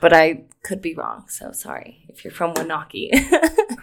but 0.00 0.12
I 0.12 0.44
could 0.64 0.82
be 0.82 0.94
wrong. 0.94 1.26
So 1.28 1.52
sorry 1.52 2.06
if 2.08 2.24
you're 2.24 2.32
from 2.32 2.54
Waunakee, 2.54 3.10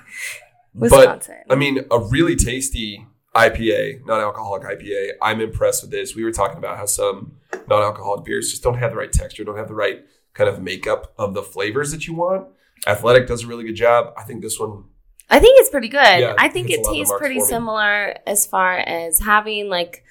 Wisconsin. 0.78 1.44
I 1.50 1.56
mean, 1.56 1.80
a 1.92 2.00
really 2.00 2.36
tasty 2.36 3.06
IPA, 3.36 4.06
non-alcoholic 4.06 4.64
IPA. 4.64 5.12
I'm 5.22 5.42
impressed 5.42 5.84
with 5.84 5.92
this. 5.92 6.16
We 6.16 6.24
were 6.24 6.32
talking 6.32 6.58
about 6.58 6.78
how 6.78 6.86
some 6.86 7.38
non-alcoholic 7.68 8.26
beers 8.26 8.50
just 8.52 8.64
don't 8.64 8.78
have 8.78 8.92
the 8.92 8.98
right 8.98 9.12
texture, 9.12 9.44
don't 9.44 9.58
have 9.58 9.68
the 9.68 9.76
right 9.76 10.06
kind 10.34 10.50
of 10.50 10.62
makeup 10.62 11.14
of 11.18 11.34
the 11.34 11.44
flavors 11.44 11.92
that 11.92 12.08
you 12.08 12.14
want. 12.14 12.48
Athletic 12.86 13.28
does 13.28 13.44
a 13.44 13.48
really 13.48 13.64
good 13.64 13.76
job. 13.76 14.14
I 14.18 14.24
think 14.24 14.42
this 14.42 14.60
one, 14.60 14.86
I 15.30 15.40
think 15.40 15.60
it's 15.60 15.70
pretty 15.70 15.90
good. 15.90 16.20
Yeah, 16.20 16.36
I 16.38 16.48
think 16.48 16.70
it 16.70 16.80
a 16.80 16.82
lot 16.84 16.92
of 16.92 16.96
tastes 16.96 17.14
pretty 17.18 17.40
similar 17.42 18.16
as 18.26 18.46
far 18.46 18.78
as 18.78 19.20
having 19.20 19.68
like 19.70 20.04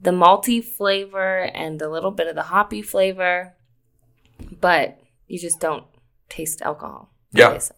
the 0.00 0.10
malty 0.10 0.62
flavor 0.64 1.42
and 1.42 1.80
a 1.82 1.88
little 1.88 2.12
bit 2.12 2.28
of 2.28 2.34
the 2.34 2.44
hoppy 2.44 2.82
flavor, 2.82 3.54
but 4.60 4.98
you 5.26 5.38
just 5.38 5.60
don't 5.60 5.84
taste 6.28 6.62
alcohol. 6.62 7.10
Yeah. 7.32 7.46
obviously. 7.46 7.76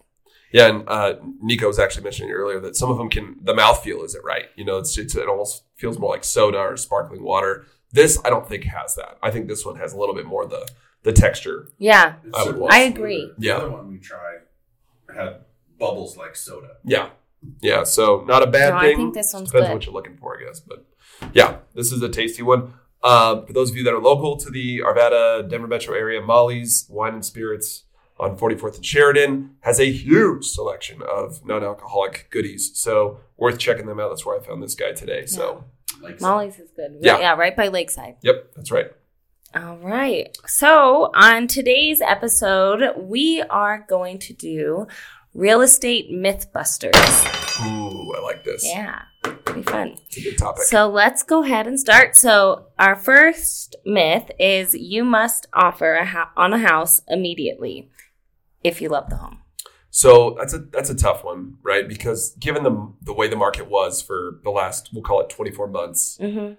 Yeah. 0.53 0.67
And 0.69 0.85
uh, 0.89 1.15
Nico 1.41 1.67
was 1.67 1.79
actually 1.79 2.05
mentioning 2.05 2.33
earlier 2.33 2.61
that 2.61 2.77
some 2.77 2.91
of 2.91 2.99
them 2.99 3.09
can 3.09 3.37
the 3.43 3.55
mouthfeel 3.55 4.05
isn't 4.05 4.25
right. 4.25 4.47
You 4.57 4.65
know, 4.65 4.79
it's, 4.79 4.97
it's 4.99 5.15
it 5.15 5.29
almost 5.29 5.65
feels 5.77 5.99
more 5.99 6.11
like 6.11 6.25
soda 6.25 6.59
or 6.59 6.77
sparkling 6.77 7.23
water. 7.23 7.67
This 7.93 8.19
I 8.25 8.31
don't 8.31 8.47
think 8.49 8.65
has 8.65 8.95
that. 8.97 9.19
I 9.23 9.31
think 9.31 9.49
this 9.49 9.65
one 9.67 9.77
has 9.77 9.93
a 9.93 9.99
little 9.99 10.15
bit 10.15 10.27
more 10.27 10.47
the 10.47 10.69
the 11.03 11.13
texture. 11.13 11.69
Yeah. 11.79 12.15
I 12.23 12.25
would 12.27 12.35
certainly 12.37 12.61
want- 12.61 12.73
I 12.75 12.85
smoother. 12.87 12.99
agree. 13.01 13.33
The 13.39 13.47
Yeah. 13.47 13.57
other 13.57 13.71
one 13.71 13.89
we 13.89 13.99
tried 13.99 14.41
had 15.15 15.41
bubbles 15.79 16.17
like 16.17 16.37
soda. 16.37 16.77
Yeah. 16.85 17.09
Yeah. 17.61 17.85
So 17.85 18.23
not 18.27 18.43
a 18.43 18.47
bad 18.47 18.71
No, 18.71 18.77
I 18.77 18.95
think 18.95 19.15
this 19.15 19.33
one's 19.33 19.49
Depends 19.51 19.65
good. 19.67 19.71
on 19.71 19.77
what 19.77 19.87
you're 19.87 19.95
looking 19.95 20.17
for, 20.19 20.39
I 20.39 20.45
guess. 20.45 20.61
But 20.61 20.85
Yeah, 21.33 21.59
this 21.75 21.91
is 21.93 22.03
a 22.03 22.09
tasty 22.09 22.43
one. 22.43 22.75
Um, 23.03 23.47
for 23.47 23.53
those 23.55 23.71
of 23.71 23.77
you 23.77 23.85
that 23.85 23.95
are 23.95 24.01
local 24.01 24.37
to 24.37 24.51
the 24.51 24.81
Arvada, 24.81 25.49
Denver 25.49 25.67
metro 25.67 25.95
area, 25.95 26.21
Molly's 26.21 26.87
Wine 26.91 27.15
and 27.15 27.25
Spirits 27.25 27.85
on 28.21 28.37
44th 28.37 28.77
and 28.77 28.85
Sheridan 28.87 29.57
has 29.61 29.81
a 29.81 29.91
huge 29.91 30.45
selection 30.47 31.01
of 31.03 31.45
non-alcoholic 31.47 32.29
goodies. 32.31 32.71
So 32.75 33.21
worth 33.37 33.59
checking 33.59 33.87
them 33.87 33.99
out. 33.99 34.11
That's 34.11 34.25
where 34.27 34.39
I 34.39 34.45
found 34.45 34.63
this 34.63 34.75
guy 34.75 34.93
today. 34.93 35.27
So, 35.27 35.65
Like 36.03 36.21
Molly's 36.21 36.59
is 36.59 36.71
good. 36.77 36.99
Yeah. 37.01 37.19
Yeah, 37.19 37.35
right 37.35 37.57
by 37.57 37.69
Lakeside. 37.69 38.17
yep, 38.23 38.53
that's 38.55 38.71
right. 38.71 38.87
All 39.55 39.79
right. 39.79 40.37
So, 40.47 41.11
on 41.15 41.49
today's 41.49 42.01
episode, 42.01 42.95
we 42.97 43.43
are 43.51 43.85
going 43.89 44.19
to 44.21 44.33
do 44.33 44.87
real 45.35 45.61
estate 45.61 46.09
mythbusters. 46.11 46.95
Ooh, 47.67 48.15
I 48.15 48.21
like 48.23 48.45
this. 48.45 48.65
Yeah, 48.65 49.03
pretty 49.45 49.63
fun. 49.63 49.97
It's 50.07 50.19
a 50.19 50.23
good 50.23 50.39
topic. 50.39 50.63
So, 50.65 50.89
let's 50.89 51.25
go 51.25 51.43
ahead 51.43 51.67
and 51.67 51.81
start. 51.81 52.17
So, 52.17 52.67
our 52.79 52.95
first 52.95 53.75
myth 53.85 54.31
is 54.39 54.75
you 54.75 55.05
must 55.05 55.47
offer 55.53 55.95
a 55.95 56.07
ho- 56.07 56.29
on 56.37 56.53
a 56.53 56.59
house 56.59 57.01
immediately 57.09 57.91
if 58.63 58.81
you 58.81 58.89
love 58.89 59.09
the 59.11 59.17
home. 59.17 59.39
So 59.91 60.37
that's 60.39 60.55
a 60.55 60.59
that's 60.59 60.91
a 60.91 60.95
tough 60.95 61.25
one, 61.25 61.57
right? 61.63 61.89
Because 61.89 62.37
given 62.39 62.63
the 62.63 62.93
the 63.03 63.13
way 63.13 63.29
the 63.29 63.37
market 63.37 63.69
was 63.69 64.01
for 64.01 64.41
the 64.45 64.51
last, 64.51 64.91
we'll 64.93 65.03
call 65.03 65.21
it 65.21 65.29
24 65.31 65.67
months, 65.69 66.17
Mm-hmm. 66.21 66.55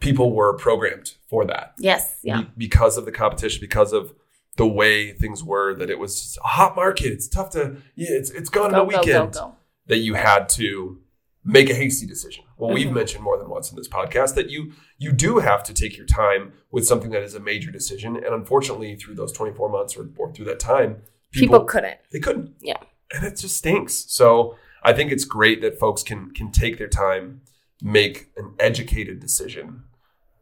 people 0.00 0.32
were 0.32 0.56
programmed 0.56 1.14
for 1.28 1.44
that. 1.46 1.74
Yes. 1.78 2.18
Yeah. 2.22 2.42
Be- 2.42 2.48
because 2.56 2.96
of 2.96 3.04
the 3.04 3.12
competition, 3.12 3.58
because 3.60 3.92
of 3.92 4.12
the 4.56 4.66
way 4.66 5.12
things 5.12 5.42
were, 5.42 5.74
that 5.74 5.90
it 5.90 5.98
was 5.98 6.38
a 6.44 6.46
hot 6.48 6.76
market. 6.76 7.06
It's 7.12 7.26
tough 7.28 7.50
to, 7.50 7.78
yeah, 7.96 8.08
it's 8.10 8.30
it's 8.30 8.48
gone 8.50 8.70
in 8.70 8.74
a 8.76 8.78
Go, 8.78 8.90
go, 8.90 8.98
weekend. 8.98 9.32
go, 9.32 9.40
go. 9.40 9.56
That 9.86 9.98
you 9.98 10.14
had 10.14 10.48
to 10.50 11.00
make 11.44 11.68
a 11.68 11.74
hasty 11.74 12.06
decision. 12.06 12.44
Well, 12.56 12.72
we've 12.72 12.86
Mhm. 12.86 12.92
mentioned 12.94 13.24
more 13.24 13.36
than 13.38 13.48
once 13.48 13.70
in 13.72 13.76
this 13.76 13.88
podcast 13.88 14.34
that 14.36 14.48
you 14.50 14.72
you 14.98 15.10
do 15.10 15.38
have 15.40 15.64
to 15.64 15.74
take 15.74 15.96
your 15.96 16.06
time 16.06 16.52
with 16.70 16.86
something 16.86 17.10
that 17.10 17.24
is 17.24 17.34
a 17.34 17.40
major 17.40 17.72
decision, 17.72 18.14
and 18.14 18.26
unfortunately, 18.32 18.94
through 18.94 19.16
those 19.16 19.32
24 19.32 19.68
months 19.68 19.96
or, 19.96 20.08
or 20.16 20.32
through 20.32 20.44
that 20.44 20.60
time, 20.60 21.02
People 21.32 21.64
couldn't. 21.64 21.98
they 22.12 22.20
couldn't. 22.20 22.54
Yeah. 22.60 22.76
And 23.14 23.24
it 23.24 23.36
just 23.36 23.56
stinks. 23.56 24.04
So 24.08 24.56
I 24.82 24.92
think 24.92 25.12
it's 25.12 25.24
great 25.24 25.60
that 25.62 25.78
folks 25.78 26.02
can 26.02 26.30
can 26.32 26.50
take 26.50 26.78
their 26.78 26.88
time, 26.88 27.42
make 27.82 28.28
an 28.36 28.54
educated 28.58 29.20
decision, 29.20 29.84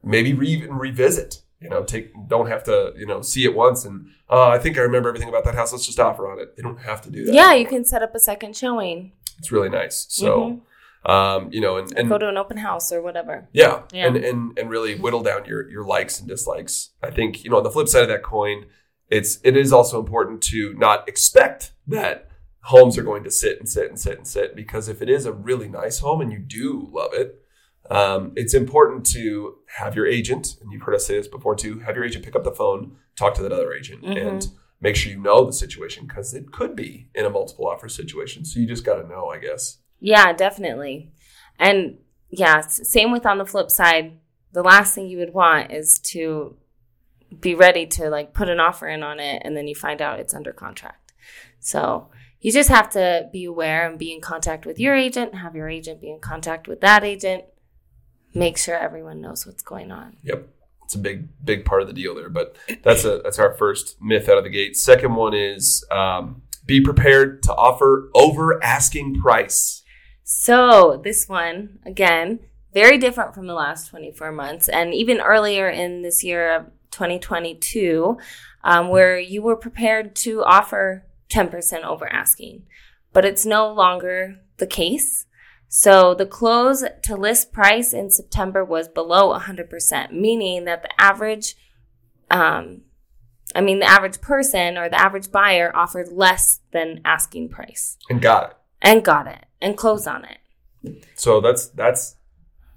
maybe 0.03 0.33
re- 0.35 0.49
even 0.49 0.75
revisit. 0.75 1.43
You 1.61 1.69
know, 1.69 1.83
take 1.85 2.13
don't 2.29 2.49
have 2.49 2.65
to 2.65 2.95
you 2.97 3.07
know 3.07 3.21
see 3.23 3.45
it 3.45 3.55
once 3.55 3.85
and 3.85 4.07
uh, 4.31 4.49
I 4.49 4.59
think 4.59 4.79
I 4.79 4.81
remember 4.83 5.09
everything 5.09 5.29
about 5.29 5.45
that 5.45 5.55
house. 5.55 5.73
Let's 5.73 5.85
just 5.87 5.99
offer 6.01 6.31
on 6.31 6.39
it. 6.41 6.57
They 6.57 6.63
don't 6.63 6.81
have 6.81 7.03
to 7.03 7.11
do 7.11 7.27
that. 7.27 7.35
Yeah, 7.35 7.53
you 7.53 7.67
can 7.67 7.85
set 7.85 8.03
up 8.03 8.15
a 8.15 8.19
second 8.21 8.57
showing. 8.57 9.13
It's 9.39 9.51
really 9.53 9.69
nice. 9.69 10.07
So, 10.09 10.63
um, 11.05 11.49
you 11.53 11.61
know, 11.61 11.77
and, 11.79 11.93
and 11.99 12.09
go 12.09 12.17
to 12.19 12.29
an 12.29 12.37
open 12.37 12.59
house 12.59 12.93
or 12.93 13.03
whatever. 13.03 13.49
yeah, 13.53 13.83
Yeah. 13.93 14.07
And, 14.07 14.17
and 14.17 14.59
and 14.59 14.71
really 14.71 14.95
whittle 14.95 15.23
down 15.23 15.45
your 15.47 15.69
your 15.69 15.85
likes 15.85 16.19
and 16.21 16.29
dislikes. 16.29 16.91
I 17.03 17.11
think 17.11 17.43
you 17.45 17.51
know 17.51 17.57
on 17.59 17.63
the 17.65 17.71
flip 17.71 17.89
side 17.89 18.03
of 18.03 18.09
that 18.09 18.23
coin, 18.23 18.67
it's 19.11 19.39
it 19.45 19.57
is 19.57 19.73
also 19.73 19.99
important 19.99 20.43
to 20.45 20.75
not 20.75 21.09
expect 21.09 21.73
that 21.87 22.29
homes 22.63 22.97
are 22.99 23.03
going 23.03 23.25
to 23.25 23.31
sit 23.31 23.59
and 23.59 23.69
sit 23.69 23.89
and 23.89 23.99
sit 23.99 24.17
and 24.19 24.27
sit 24.27 24.55
because 24.55 24.89
if 24.89 25.01
it 25.03 25.09
is 25.09 25.27
a 25.27 25.33
really 25.33 25.69
nice 25.69 25.99
home 26.01 26.21
and 26.21 26.31
you 26.33 26.39
do 26.39 26.89
love 26.93 27.13
it, 27.15 27.43
um, 27.91 28.33
it's 28.37 28.55
important 28.55 29.05
to 29.07 29.57
have 29.79 29.97
your 29.97 30.07
agent 30.07 30.57
and 30.61 30.71
you've 30.71 30.83
heard 30.83 30.95
us 30.95 31.07
say 31.07 31.17
this 31.17 31.27
before 31.29 31.57
too. 31.57 31.81
Have 31.81 31.97
your 31.97 32.05
agent 32.05 32.25
pick 32.25 32.37
up 32.37 32.45
the 32.45 32.53
phone, 32.53 32.97
talk 33.17 33.35
to 33.35 33.43
that 33.43 33.53
other 33.53 33.73
agent, 33.73 34.03
Mhm. 34.05 34.29
and 34.29 34.49
make 34.81 34.95
sure 34.97 35.13
you 35.13 35.19
know 35.21 35.45
the 35.45 35.53
situation 35.53 36.07
because 36.07 36.33
it 36.35 36.53
could 36.53 36.77
be 36.77 37.09
in 37.15 37.25
a 37.27 37.31
multiple 37.31 37.67
offer 37.67 37.89
situation. 37.89 38.45
So 38.45 38.61
you 38.61 38.67
just 38.67 38.85
got 38.85 38.97
to 39.03 39.09
know, 39.09 39.27
I 39.29 39.39
guess. 39.39 39.79
Yeah, 39.99 40.33
definitely. 40.33 41.13
And 41.59 41.99
yeah, 42.31 42.61
same 42.61 43.11
with 43.11 43.27
on 43.27 43.39
the 43.39 43.45
flip 43.45 43.71
side. 43.71 44.19
The 44.53 44.63
last 44.63 44.95
thing 44.95 45.07
you 45.09 45.19
would 45.19 45.35
want 45.35 45.73
is 45.73 45.99
to 46.05 46.57
be 47.39 47.55
ready 47.55 47.87
to 47.87 48.11
like 48.11 48.35
put 48.35 48.49
an 48.49 48.61
offer 48.61 48.89
in 48.89 49.03
on 49.03 49.21
it 49.21 49.43
and 49.45 49.57
then 49.57 49.69
you 49.69 49.75
find 49.75 50.03
out 50.03 50.19
it's 50.19 50.35
under 50.35 50.53
contract. 50.53 51.13
So 51.61 52.11
you 52.41 52.53
just 52.53 52.71
have 52.71 52.89
to 52.91 53.29
be 53.33 53.45
aware 53.45 53.89
and 53.89 53.99
be 53.99 54.13
in 54.13 54.21
contact 54.21 54.65
with 54.67 54.79
your 54.79 54.95
agent, 54.95 55.35
have 55.35 55.55
your 55.55 55.69
agent 55.69 56.01
be 56.01 56.11
in 56.11 56.21
contact 56.21 56.67
with 56.67 56.81
that 56.81 57.05
agent, 57.05 57.45
make 58.35 58.57
sure 58.57 58.77
everyone 58.77 59.21
knows 59.21 59.47
what's 59.47 59.63
going 59.63 59.93
on. 59.93 60.17
Yep. 60.23 60.49
It's 60.85 60.95
a 60.95 60.99
big, 60.99 61.29
big 61.45 61.65
part 61.65 61.83
of 61.83 61.89
the 61.89 61.95
deal 61.95 62.15
there. 62.15 62.31
But 62.31 62.57
that's 62.83 63.05
a 63.05 63.21
that's 63.23 63.39
our 63.39 63.55
first 63.55 64.01
myth 64.03 64.29
out 64.29 64.39
of 64.39 64.45
the 64.45 64.51
gate. 64.51 64.77
Second 64.77 65.15
one 65.15 65.35
is 65.35 65.85
um, 65.93 66.43
be 66.67 66.81
prepared 66.81 67.45
to 67.45 67.55
offer 67.55 68.11
over 68.15 68.63
asking 68.63 69.21
price. 69.21 69.83
So 70.25 71.01
this 71.03 71.29
one, 71.29 71.79
again, 71.85 72.41
very 72.73 72.99
different 72.99 73.35
from 73.35 73.47
the 73.47 73.55
last 73.55 73.89
24 73.89 74.33
months 74.33 74.69
and 74.69 74.95
even 74.95 75.21
earlier 75.21 75.69
in 75.69 76.03
this 76.03 76.23
year 76.23 76.73
2022, 76.91 78.19
um, 78.65 78.89
where 78.89 79.19
you 79.19 79.43
were 79.43 79.57
prepared 79.57 80.15
to 80.17 80.43
offer 80.45 81.05
10% 81.31 81.85
over 81.85 82.11
asking. 82.13 82.65
But 83.13 83.25
it's 83.25 83.45
no 83.47 83.73
longer 83.73 84.37
the 84.59 84.67
case. 84.67 85.27
So 85.69 86.15
the 86.15 86.27
close 86.27 86.85
to 87.05 87.17
list 87.17 87.53
price 87.53 87.93
in 87.93 88.11
September 88.11 88.65
was 88.65 88.89
below 88.89 89.37
100%, 89.39 90.11
meaning 90.13 90.65
that 90.65 90.83
the 90.83 90.91
average, 91.01 91.55
um, 92.31 92.83
I 93.55 93.61
mean, 93.61 93.79
the 93.79 93.87
average 93.89 94.21
person 94.21 94.77
or 94.77 94.89
the 94.89 95.01
average 95.01 95.31
buyer 95.31 95.71
offered 95.75 96.09
less 96.13 96.61
than 96.73 97.01
asking 97.05 97.51
price 97.51 97.97
And 98.09 98.21
got 98.21 98.51
it. 98.51 98.57
and 98.83 99.05
got 99.05 99.27
it 99.27 99.45
and 99.61 99.77
closed 99.77 100.09
on 100.09 100.25
it. 100.25 101.05
So 101.15 101.41
that's 101.41 101.67
that's 101.69 102.17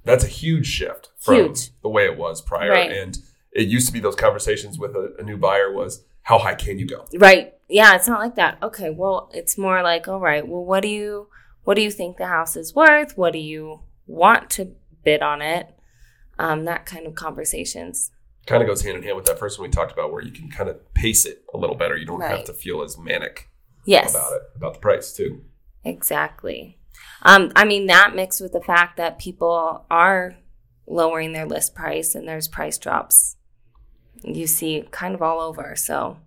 that's 0.04 0.24
a 0.26 0.28
huge 0.28 0.68
shift 0.68 1.10
from 1.18 1.36
Huge. 1.36 1.70
the 1.82 1.90
way 1.90 2.06
it 2.06 2.18
was 2.18 2.42
prior. 2.42 2.70
Right. 2.72 2.92
And 2.92 3.18
it 3.56 3.68
used 3.68 3.88
to 3.88 3.94
be 3.94 4.00
those 4.00 4.16
conversations 4.16 4.80
with 4.80 4.96
a, 4.96 5.16
a 5.20 5.24
new 5.24 5.38
buyer 5.38 5.72
was 5.72 6.04
how 6.24 6.40
high 6.40 6.56
can 6.56 6.80
you 6.80 6.88
go? 6.88 7.06
Right. 7.18 7.54
Yeah, 7.70 7.96
it's 7.96 8.08
not 8.08 8.20
like 8.20 8.36
that. 8.36 8.58
Okay, 8.62 8.90
well, 8.90 9.30
it's 9.34 9.58
more 9.58 9.82
like, 9.84 10.08
all 10.08 10.20
right, 10.20 10.48
well, 10.48 10.64
what 10.64 10.82
do 10.82 10.88
you 10.90 11.28
what 11.64 11.76
do 11.76 11.82
you 11.82 11.92
think 11.92 12.18
the 12.18 12.28
house 12.28 12.56
is 12.56 12.76
worth? 12.76 13.18
What 13.18 13.34
do 13.34 13.40
you 13.40 13.82
want 14.06 14.50
to 14.52 14.76
bid 15.04 15.22
on 15.22 15.42
it? 15.42 15.74
Um, 16.38 16.66
that 16.66 16.86
kind 16.86 17.08
of 17.08 17.16
conversations. 17.16 18.12
Kind 18.46 18.62
of 18.62 18.68
goes 18.68 18.82
hand 18.82 18.98
in 18.98 19.04
hand 19.04 19.16
with 19.16 19.26
that 19.26 19.40
first 19.40 19.58
one 19.58 19.70
we 19.70 19.72
talked 19.72 19.94
about, 19.94 20.12
where 20.12 20.22
you 20.22 20.32
can 20.32 20.50
kind 20.50 20.70
of 20.70 20.94
pace 20.94 21.26
it 21.26 21.46
a 21.54 21.58
little 21.58 21.78
better. 21.78 21.96
You 21.96 22.06
don't 22.06 22.22
have 22.22 22.44
to 22.46 22.54
feel 22.54 22.82
as 22.82 22.98
manic 22.98 23.50
Yes. 23.86 24.14
about 24.14 24.34
it, 24.34 24.42
about 24.56 24.74
the 24.74 24.80
price 24.80 25.14
too. 25.14 25.44
Exactly. 25.86 26.78
Um, 27.22 27.52
I 27.56 27.64
mean 27.66 27.88
that 27.88 28.16
mixed 28.16 28.42
with 28.42 28.52
the 28.52 28.62
fact 28.62 28.98
that 28.98 29.20
people 29.20 29.86
are 29.90 30.36
lowering 30.86 31.32
their 31.34 31.46
list 31.46 31.74
price 31.76 32.16
and 32.16 32.28
there's 32.28 32.48
price 32.48 32.78
drops. 32.78 33.38
You 34.22 34.48
see 34.48 34.86
kind 34.92 35.16
of 35.16 35.22
all 35.22 35.40
over. 35.40 35.76
So 35.76 36.18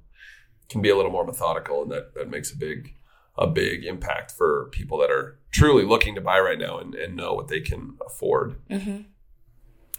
can 0.69 0.83
be 0.83 0.91
a 0.91 0.97
little 0.97 1.13
more 1.13 1.25
methodical 1.25 1.83
and 1.83 1.91
that, 1.93 2.15
that 2.15 2.29
makes 2.29 2.53
a 2.53 2.57
big 2.57 2.95
a 3.39 3.47
big 3.47 3.85
impact 3.85 4.33
for 4.33 4.69
people 4.73 4.99
that 4.99 5.11
are 5.11 5.39
truly 5.51 5.85
looking 5.85 6.15
to 6.15 6.21
buy 6.21 6.39
right 6.41 6.59
now 6.59 6.79
and, 6.79 6.95
and 6.95 7.15
know 7.15 7.35
what 7.35 7.49
they 7.49 7.61
can 7.61 7.97
afford 8.07 8.57
Mm-hmm. 8.71 9.03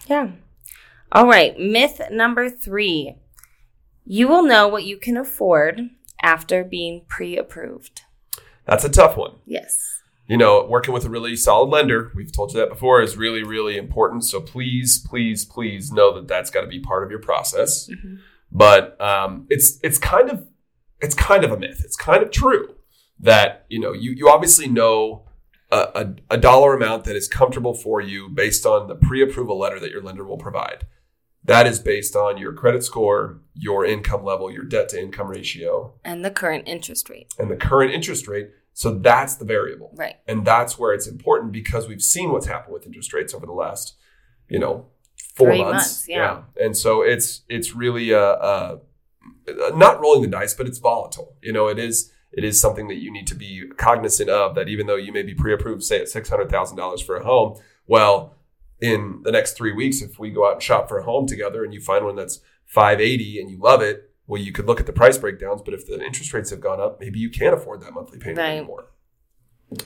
Yeah. 0.07 0.31
All 1.11 1.27
right. 1.27 1.57
Myth 1.59 2.01
number 2.11 2.49
three 2.49 3.15
you 4.05 4.27
will 4.27 4.43
know 4.43 4.67
what 4.67 4.85
you 4.85 4.97
can 4.97 5.17
afford 5.17 5.81
after 6.21 6.63
being 6.63 7.03
pre 7.07 7.37
approved. 7.37 8.01
that's 8.65 8.83
a 8.85 8.89
tough 8.89 9.15
one 9.17 9.35
Yes. 9.45 10.01
You 10.27 10.37
know 10.37 10.65
working 10.69 10.93
with 10.93 11.05
a 11.05 11.09
really 11.09 11.35
solid 11.35 11.69
lender 11.69 12.11
we've 12.15 12.31
told 12.31 12.53
you 12.53 12.59
that 12.59 12.69
before 12.69 13.01
is 13.01 13.15
really 13.17 13.43
really 13.43 13.77
important. 13.77 14.23
So 14.25 14.41
please 14.41 14.99
please 15.09 15.45
please 15.45 15.91
know 15.91 16.13
that 16.15 16.27
that's 16.27 16.49
got 16.49 16.61
to 16.61 16.67
be 16.67 16.79
part 16.79 17.03
of 17.03 17.09
your 17.11 17.19
process. 17.21 17.89
Mhm. 17.89 18.19
but 18.51 18.99
um, 19.01 19.47
it's 19.49 19.79
it's 19.83 19.97
kind 19.97 20.29
of 20.29 20.47
it's 21.01 21.15
kind 21.15 21.43
of 21.43 21.51
a 21.51 21.57
myth. 21.57 21.81
It's 21.85 21.95
kind 21.95 22.23
of 22.23 22.31
true 22.31 22.75
that 23.19 23.65
you 23.69 23.79
know 23.79 23.93
you, 23.93 24.11
you 24.11 24.29
obviously 24.29 24.67
know 24.67 25.23
a, 25.71 25.77
a, 26.29 26.35
a 26.35 26.37
dollar 26.37 26.73
amount 26.75 27.03
that 27.05 27.15
is 27.15 27.27
comfortable 27.27 27.73
for 27.73 27.99
you 27.99 28.29
based 28.29 28.65
on 28.65 28.87
the 28.87 28.95
pre-approval 28.95 29.57
letter 29.59 29.79
that 29.79 29.91
your 29.91 30.01
lender 30.01 30.23
will 30.23 30.37
provide. 30.37 30.85
That 31.43 31.67
is 31.67 31.79
based 31.79 32.15
on 32.15 32.37
your 32.37 32.53
credit 32.53 32.83
score 32.83 33.39
your 33.53 33.85
income 33.85 34.23
level 34.23 34.51
your 34.51 34.63
debt 34.63 34.89
to 34.89 34.99
income 34.99 35.27
ratio. 35.27 35.93
And 36.05 36.23
the 36.23 36.31
current 36.31 36.63
interest 36.67 37.09
rate. 37.09 37.33
and 37.39 37.49
the 37.51 37.55
current 37.55 37.91
interest 37.93 38.27
rate 38.27 38.51
so 38.81 38.91
that's 39.09 39.33
the 39.41 39.45
variable 39.45 39.89
Right. 39.95 40.17
and 40.27 40.45
that's 40.45 40.77
where 40.77 40.93
it's 40.93 41.07
important 41.07 41.51
because 41.51 41.87
we've 41.87 42.03
seen 42.15 42.31
what's 42.31 42.45
happened 42.45 42.73
with 42.75 42.85
interest 42.85 43.11
rates 43.11 43.33
over 43.33 43.47
the 43.47 43.51
last, 43.65 43.95
you 44.47 44.59
know, 44.59 44.85
four 45.35 45.49
months. 45.49 45.63
months, 45.63 46.07
yeah. 46.07 46.41
And 46.63 46.77
so 46.77 47.01
it's 47.01 47.41
it's 47.49 47.73
really 47.75 48.13
uh, 48.13 48.19
uh, 48.51 48.77
not 49.73 49.99
rolling 49.99 50.21
the 50.21 50.27
dice, 50.27 50.53
but 50.53 50.67
it's 50.67 50.77
volatile. 50.77 51.35
You 51.41 51.53
know, 51.53 51.67
it 51.67 51.79
is 51.79 52.11
it 52.31 52.43
is 52.43 52.61
something 52.61 52.87
that 52.89 52.97
you 52.97 53.11
need 53.11 53.25
to 53.27 53.35
be 53.35 53.63
cognizant 53.77 54.29
of. 54.29 54.53
That 54.55 54.67
even 54.69 54.85
though 54.87 54.95
you 54.95 55.11
may 55.11 55.23
be 55.23 55.33
pre-approved, 55.33 55.83
say 55.83 55.99
at 56.01 56.09
six 56.09 56.29
hundred 56.29 56.49
thousand 56.49 56.77
dollars 56.77 57.01
for 57.01 57.15
a 57.17 57.23
home, 57.25 57.59
well, 57.87 58.35
in 58.79 59.21
the 59.23 59.31
next 59.31 59.53
three 59.57 59.73
weeks, 59.73 60.01
if 60.03 60.19
we 60.19 60.29
go 60.29 60.47
out 60.47 60.53
and 60.53 60.61
shop 60.61 60.87
for 60.87 60.99
a 60.99 61.03
home 61.03 61.25
together, 61.25 61.63
and 61.63 61.73
you 61.73 61.81
find 61.81 62.05
one 62.05 62.15
that's 62.15 62.41
five 62.65 63.01
eighty 63.01 63.39
and 63.39 63.49
you 63.49 63.57
love 63.57 63.81
it, 63.81 64.06
well, 64.27 64.41
you 64.41 64.51
could 64.51 64.65
look 64.67 64.79
at 64.79 64.85
the 64.85 64.93
price 64.93 65.17
breakdowns. 65.17 65.61
But 65.63 65.73
if 65.73 65.87
the 65.87 66.03
interest 66.03 66.33
rates 66.33 66.49
have 66.49 66.59
gone 66.61 66.79
up, 66.79 66.99
maybe 66.99 67.19
you 67.19 67.29
can't 67.29 67.53
afford 67.53 67.81
that 67.81 67.93
monthly 67.93 68.19
payment 68.19 68.39
Right. 68.39 68.57
anymore. 68.57 68.87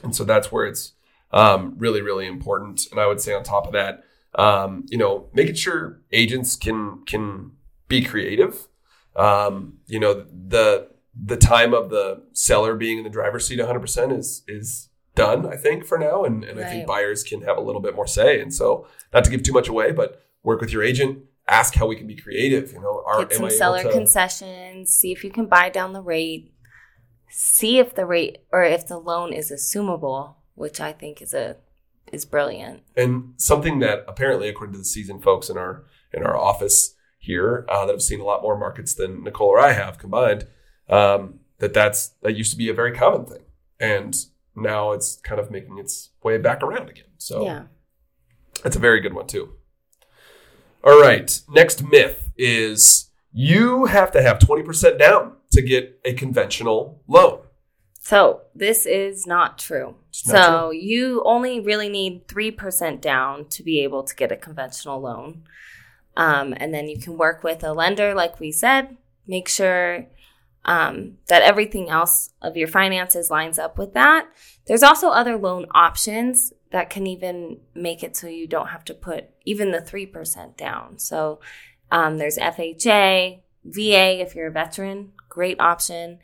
And 0.03 0.15
so 0.15 0.23
that's 0.23 0.51
where 0.51 0.65
it's 0.65 0.93
um, 1.31 1.75
really, 1.77 2.01
really 2.01 2.27
important. 2.27 2.87
And 2.91 2.99
I 2.99 3.07
would 3.07 3.21
say 3.21 3.33
on 3.33 3.43
top 3.43 3.65
of 3.67 3.73
that, 3.73 4.03
um, 4.35 4.85
you 4.89 4.97
know, 4.97 5.29
making 5.33 5.55
sure 5.55 6.01
agents 6.11 6.55
can 6.55 7.03
can 7.05 7.51
be 7.87 8.03
creative. 8.03 8.67
Um, 9.15 9.79
you 9.87 9.99
know, 9.99 10.25
the 10.31 10.89
the 11.13 11.37
time 11.37 11.73
of 11.73 11.89
the 11.89 12.23
seller 12.31 12.75
being 12.75 12.97
in 12.97 13.03
the 13.03 13.09
driver's 13.09 13.45
seat 13.45 13.59
100% 13.59 14.17
is 14.17 14.43
is 14.47 14.89
done, 15.13 15.45
I 15.45 15.57
think, 15.57 15.85
for 15.85 15.97
now. 15.97 16.23
And, 16.23 16.43
and 16.45 16.57
I 16.59 16.69
think 16.69 16.87
buyers 16.87 17.21
can 17.23 17.41
have 17.41 17.57
a 17.57 17.61
little 17.61 17.81
bit 17.81 17.95
more 17.95 18.07
say. 18.07 18.39
And 18.39 18.53
so, 18.53 18.87
not 19.13 19.25
to 19.25 19.29
give 19.29 19.43
too 19.43 19.51
much 19.51 19.67
away, 19.67 19.91
but 19.91 20.23
work 20.43 20.61
with 20.61 20.71
your 20.71 20.83
agent, 20.83 21.25
ask 21.51 21.75
how 21.75 21.85
we 21.85 21.95
can 21.95 22.07
be 22.07 22.15
creative. 22.15 22.71
You 22.71 22.79
know, 22.81 23.03
are, 23.05 23.25
Get 23.25 23.33
some 23.37 23.49
seller 23.49 23.83
to- 23.83 23.91
concessions. 23.91 24.91
See 24.91 25.11
if 25.11 25.23
you 25.23 25.29
can 25.31 25.45
buy 25.45 25.69
down 25.69 25.93
the 25.93 26.01
rate. 26.01 26.53
See 27.29 27.77
if 27.79 27.93
the 27.95 28.05
rate 28.05 28.39
or 28.51 28.63
if 28.63 28.87
the 28.87 28.97
loan 28.97 29.31
is 29.33 29.51
assumable, 29.51 30.35
which 30.55 30.79
I 30.81 30.91
think 30.91 31.21
is 31.21 31.33
a 31.33 31.57
is 32.11 32.25
brilliant. 32.25 32.81
and 32.97 33.33
something 33.37 33.79
that 33.79 34.03
apparently, 34.07 34.49
according 34.49 34.73
to 34.73 34.79
the 34.79 34.83
seasoned 34.85 35.23
folks 35.23 35.49
in 35.49 35.57
our 35.57 35.85
in 36.13 36.23
our 36.23 36.35
office 36.37 36.95
here, 37.17 37.65
uh, 37.69 37.85
that 37.85 37.93
have 37.93 38.01
seen 38.01 38.19
a 38.19 38.23
lot 38.25 38.41
more 38.41 38.57
markets 38.57 38.93
than 38.95 39.23
Nicole 39.23 39.47
or 39.47 39.59
I 39.59 39.71
have 39.71 39.97
combined, 39.97 40.45
um, 40.89 41.39
that 41.59 41.73
that's 41.73 42.09
that 42.23 42.35
used 42.35 42.51
to 42.51 42.57
be 42.57 42.67
a 42.67 42.73
very 42.73 42.91
common 42.91 43.25
thing, 43.25 43.43
and 43.79 44.13
now 44.55 44.91
it's 44.91 45.15
kind 45.21 45.39
of 45.39 45.49
making 45.51 45.77
its 45.77 46.09
way 46.21 46.37
back 46.37 46.61
around 46.61 46.89
again. 46.89 47.05
So 47.17 47.45
Yeah. 47.45 47.63
that's 48.63 48.75
a 48.75 48.79
very 48.79 48.99
good 48.99 49.13
one 49.13 49.27
too. 49.27 49.53
All 50.83 50.99
right, 50.99 51.39
next 51.49 51.83
myth 51.83 52.31
is 52.37 53.09
you 53.31 53.85
have 53.85 54.11
to 54.13 54.21
have 54.21 54.39
twenty 54.39 54.63
percent 54.63 54.97
down 54.97 55.33
to 55.51 55.61
get 55.61 55.99
a 56.03 56.13
conventional 56.13 57.01
loan. 57.07 57.41
So 57.99 58.41
this 58.55 58.87
is 58.87 59.27
not 59.27 59.59
true. 59.59 59.95
Not 60.25 60.35
so 60.35 60.71
you 60.71 61.21
only 61.23 61.59
really 61.59 61.87
need 61.87 62.27
three 62.27 62.49
percent 62.49 62.99
down 62.99 63.45
to 63.49 63.63
be 63.63 63.83
able 63.83 64.03
to 64.03 64.15
get 64.15 64.31
a 64.31 64.35
conventional 64.35 64.99
loan, 64.99 65.43
um, 66.17 66.55
and 66.57 66.73
then 66.73 66.89
you 66.89 66.97
can 66.99 67.15
work 67.15 67.43
with 67.43 67.63
a 67.63 67.73
lender, 67.73 68.15
like 68.15 68.39
we 68.39 68.51
said. 68.51 68.97
Make 69.27 69.47
sure 69.47 70.07
um, 70.65 71.17
that 71.27 71.43
everything 71.43 71.89
else 71.89 72.31
of 72.41 72.57
your 72.57 72.67
finances 72.67 73.29
lines 73.29 73.59
up 73.59 73.77
with 73.77 73.93
that. 73.93 74.27
There's 74.65 74.83
also 74.83 75.09
other 75.09 75.37
loan 75.37 75.67
options 75.75 76.53
that 76.71 76.89
can 76.89 77.05
even 77.05 77.59
make 77.75 78.03
it 78.03 78.15
so 78.15 78.27
you 78.27 78.47
don't 78.47 78.67
have 78.67 78.85
to 78.85 78.93
put 78.93 79.29
even 79.45 79.71
the 79.71 79.81
three 79.81 80.05
percent 80.05 80.57
down. 80.57 80.97
So 80.99 81.39
um, 81.91 82.17
there's 82.17 82.37
FHA, 82.37 83.41
VA 83.65 84.21
if 84.21 84.35
you're 84.35 84.47
a 84.47 84.51
veteran, 84.51 85.11
great 85.29 85.59
option. 85.59 86.19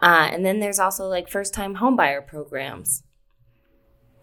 Uh, 0.00 0.28
and 0.32 0.44
then 0.44 0.60
there's 0.60 0.78
also 0.78 1.06
like 1.06 1.28
first 1.28 1.52
time 1.52 1.76
homebuyer 1.76 2.26
programs. 2.26 3.02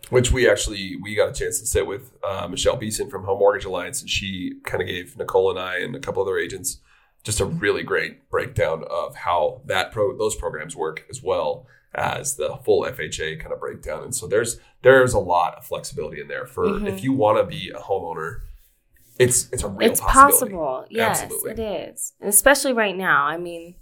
which 0.10 0.31
we 0.31 0.50
actually 0.50 0.98
we 1.01 1.15
got 1.15 1.29
a 1.29 1.34
chance 1.34 1.60
to 1.60 1.65
sit 1.65 1.86
with 1.86 2.12
uh, 2.24 2.48
Michelle 2.48 2.77
Beeson 2.77 3.10
from 3.10 3.25
Home 3.25 3.39
Mortgage 3.39 3.65
Alliance, 3.65 4.01
and 4.01 4.10
she 4.10 4.53
kind 4.63 4.81
of 4.81 4.88
gave 4.88 5.17
Nicole 5.17 5.51
and 5.51 5.60
I 5.60 5.77
and 5.77 5.96
a 5.96 6.00
couple 6.00 6.24
other 6.24 6.38
agents 6.38 6.79
just 7.24 7.39
a 7.41 7.46
really 7.46 7.84
great 7.84 8.29
breakdown 8.29 8.86
of 8.89 9.15
how 9.15 9.62
that 9.65 9.91
pro 9.91 10.17
those 10.17 10.36
programs 10.36 10.75
work 10.75 11.05
as 11.10 11.22
well 11.22 11.67
as 11.96 12.36
the 12.36 12.58
full 12.63 12.84
FHA 12.86 13.39
kind 13.39 13.51
of 13.53 13.60
breakdown. 13.60 14.03
And 14.03 14.13
so 14.15 14.27
there's 14.27 14.60
there's 14.84 15.13
a 15.13 15.20
lot 15.20 15.56
of 15.56 15.65
flexibility 15.65 16.22
in 16.22 16.27
there 16.27 16.46
for 16.46 16.65
Mhm. 16.65 16.88
if 16.88 17.03
you 17.03 17.12
want 17.13 17.38
to 17.38 17.44
be 17.44 17.72
a 17.72 17.79
homeowner. 17.79 18.41
It's 19.20 19.51
it's 19.51 19.63
a 19.63 19.67
real 19.67 19.89
it's 19.91 20.00
possible. 20.01 20.86
Yes, 20.89 21.24
Absolutely. 21.24 21.51
it 21.51 21.60
is. 21.60 22.13
And 22.22 22.29
especially 22.29 22.74
right 22.74 22.96
now. 22.96 23.25
I 23.25 23.38
mean, 23.38 23.75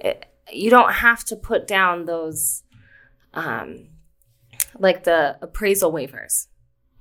it, 0.00 0.26
you 0.52 0.70
don't 0.70 0.92
have 0.92 1.24
to 1.26 1.36
put 1.36 1.66
down 1.68 2.04
those, 2.06 2.64
um, 3.34 3.88
like 4.78 5.04
the 5.04 5.36
appraisal 5.40 5.92
waivers. 5.92 6.48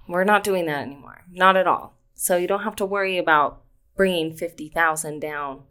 We're 0.07 0.23
not 0.23 0.43
doing 0.43 0.65
that 0.67 0.81
anymore. 0.83 1.23
Not 1.31 1.57
at 1.57 1.65
all. 1.67 1.97
So 2.13 2.37
you 2.37 2.47
don't 2.47 2.63
have 2.63 2.75
to 2.77 2.85
worry 2.85 3.17
about 3.17 3.63
bringing 3.95 4.33
50,000 4.35 5.19
down. 5.19 5.63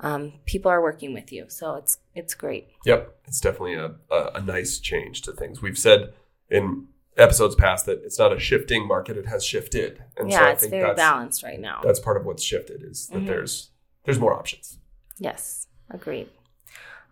Um, 0.00 0.34
people 0.46 0.70
are 0.70 0.80
working 0.82 1.12
with 1.12 1.32
you. 1.32 1.46
So 1.48 1.74
it's, 1.74 1.98
it's 2.14 2.34
great. 2.34 2.68
Yep, 2.86 3.16
it's 3.26 3.40
definitely 3.40 3.74
a, 3.74 3.94
a, 4.10 4.30
a 4.36 4.40
nice 4.40 4.78
change 4.78 5.22
to 5.22 5.32
things. 5.32 5.60
We've 5.60 5.78
said 5.78 6.12
in 6.48 6.86
episodes 7.16 7.56
past 7.56 7.84
that 7.86 8.02
it's 8.04 8.18
not 8.18 8.32
a 8.32 8.38
shifting 8.38 8.86
market; 8.86 9.16
it 9.16 9.26
has 9.26 9.44
shifted, 9.44 10.04
and 10.16 10.30
yeah, 10.30 10.38
so 10.38 10.44
I 10.44 10.50
it's 10.50 10.60
think 10.60 10.70
very 10.70 10.84
that's 10.84 10.96
balanced 10.96 11.42
right 11.42 11.58
now. 11.60 11.80
that's 11.82 11.98
part 11.98 12.16
of 12.16 12.24
what's 12.24 12.42
shifted 12.44 12.82
is 12.84 13.08
that 13.08 13.22
Mhm. 13.22 13.26
there's 13.26 13.70
there's 14.04 14.20
more 14.20 14.32
options. 14.34 14.78
Yes, 15.18 15.66
agreed. 15.90 16.28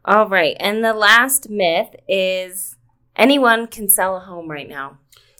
All 0.04 0.28
right. 0.28 0.56
And 0.60 0.84
the 0.84 0.92
last 0.94 1.50
myth 1.50 1.88
is 2.08 2.76
anyone 3.16 3.66
can 3.66 3.88
sell 3.88 4.16
a 4.16 4.20
home 4.20 4.48
right 4.48 4.68
now. 4.68 4.98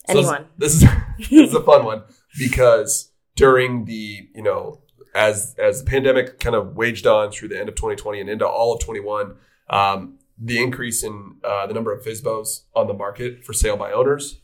So 0.08 0.14
this- 0.14 0.26
Anyone. 0.26 0.46
This, 0.58 0.74
is 0.74 0.88
this 1.30 1.30
is 1.50 1.54
a 1.54 1.62
fun 1.62 1.84
one 1.84 2.02
because 2.36 3.12
during 3.36 3.84
the 3.84 4.28
you 4.34 4.42
know 4.42 4.80
as 5.16 5.54
as 5.58 5.82
the 5.82 5.90
pandemic 5.90 6.38
kind 6.38 6.54
of 6.54 6.76
waged 6.76 7.06
on 7.06 7.30
through 7.30 7.48
the 7.48 7.58
end 7.58 7.68
of 7.68 7.74
2020 7.74 8.20
and 8.20 8.30
into 8.30 8.46
all 8.46 8.74
of 8.74 8.80
21, 8.80 9.34
um, 9.70 10.18
the 10.38 10.62
increase 10.62 11.02
in 11.02 11.36
uh, 11.42 11.66
the 11.66 11.74
number 11.74 11.92
of 11.92 12.04
FSBOs 12.04 12.62
on 12.74 12.86
the 12.86 12.94
market 12.94 13.44
for 13.44 13.52
sale 13.52 13.76
by 13.76 13.90
owners 13.92 14.40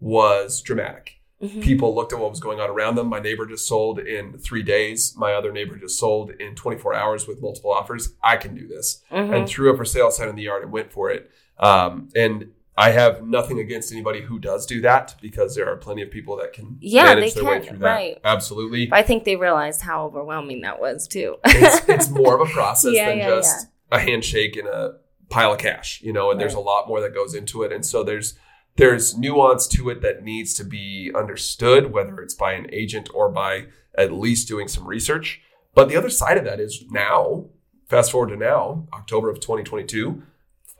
was 0.00 0.60
dramatic. 0.60 1.12
Mhm. 1.42 1.62
People 1.62 1.94
looked 1.94 2.12
at 2.12 2.18
what 2.18 2.30
was 2.30 2.40
going 2.40 2.60
on 2.60 2.70
around 2.70 2.94
them. 2.96 3.08
My 3.08 3.20
neighbor 3.20 3.46
just 3.46 3.68
sold 3.68 3.98
in 3.98 4.38
three 4.38 4.62
days. 4.62 5.14
My 5.16 5.34
other 5.34 5.52
neighbor 5.52 5.76
just 5.76 5.98
sold 5.98 6.30
in 6.30 6.54
24 6.54 6.94
hours 6.94 7.28
with 7.28 7.42
multiple 7.42 7.72
offers. 7.72 8.14
I 8.22 8.36
can 8.38 8.54
do 8.54 8.66
this 8.66 9.02
Mhm. 9.12 9.34
and 9.36 9.48
threw 9.48 9.70
a 9.72 9.76
for 9.76 9.84
sale 9.84 10.10
sign 10.10 10.28
in 10.28 10.36
the 10.36 10.42
yard 10.42 10.62
and 10.62 10.72
went 10.72 10.92
for 10.92 11.10
it. 11.10 11.30
Um, 11.58 12.08
and 12.16 12.52
I 12.78 12.90
have 12.90 13.26
nothing 13.26 13.58
against 13.58 13.90
anybody 13.92 14.20
who 14.20 14.38
does 14.38 14.66
do 14.66 14.82
that 14.82 15.14
because 15.22 15.54
there 15.54 15.66
are 15.68 15.76
plenty 15.76 16.02
of 16.02 16.10
people 16.10 16.36
that 16.36 16.52
can 16.52 16.76
Yeah, 16.80 17.04
manage 17.04 17.32
they 17.34 17.40
their 17.40 17.50
way 17.50 17.58
can, 17.60 17.68
through 17.68 17.78
that. 17.78 17.86
right. 17.94 18.20
Absolutely. 18.22 18.86
But 18.86 18.98
I 18.98 19.02
think 19.02 19.24
they 19.24 19.36
realized 19.36 19.80
how 19.82 20.04
overwhelming 20.04 20.60
that 20.60 20.78
was 20.80 21.08
too. 21.08 21.36
it's, 21.46 21.88
it's 21.88 22.10
more 22.10 22.40
of 22.40 22.48
a 22.48 22.52
process 22.52 22.92
Yeah, 22.94 23.08
than 23.08 23.18
yeah, 23.18 23.28
just 23.28 23.68
a 23.90 23.98
handshake 23.98 24.56
and 24.56 24.68
a 24.68 24.96
pile 25.30 25.52
of 25.54 25.58
cash, 25.58 26.02
you 26.02 26.12
know, 26.12 26.30
and 26.30 26.38
there's 26.40 26.54
a 26.54 26.60
lot 26.60 26.86
more 26.86 27.00
that 27.00 27.14
goes 27.14 27.34
into 27.34 27.62
it. 27.62 27.72
And 27.72 27.84
so 27.84 28.02
there's 28.04 28.38
there's 28.76 29.16
nuance 29.16 29.66
to 29.68 29.88
it 29.88 30.02
that 30.02 30.22
needs 30.22 30.52
to 30.54 30.62
be 30.64 31.10
understood, 31.16 31.92
whether 31.92 32.20
it's 32.20 32.34
by 32.34 32.52
an 32.52 32.66
agent 32.72 33.08
or 33.14 33.30
by 33.30 33.68
at 33.96 34.12
least 34.12 34.48
doing 34.48 34.68
some 34.68 34.86
research. 34.86 35.40
But 35.74 35.88
the 35.88 35.96
other 35.96 36.10
side 36.10 36.36
of 36.36 36.44
that 36.44 36.60
is 36.60 36.84
now, 36.90 37.46
fast 37.88 38.12
forward 38.12 38.28
to 38.28 38.36
now, 38.36 38.86
October 38.92 39.30
of 39.30 39.40
2022, 39.40 40.22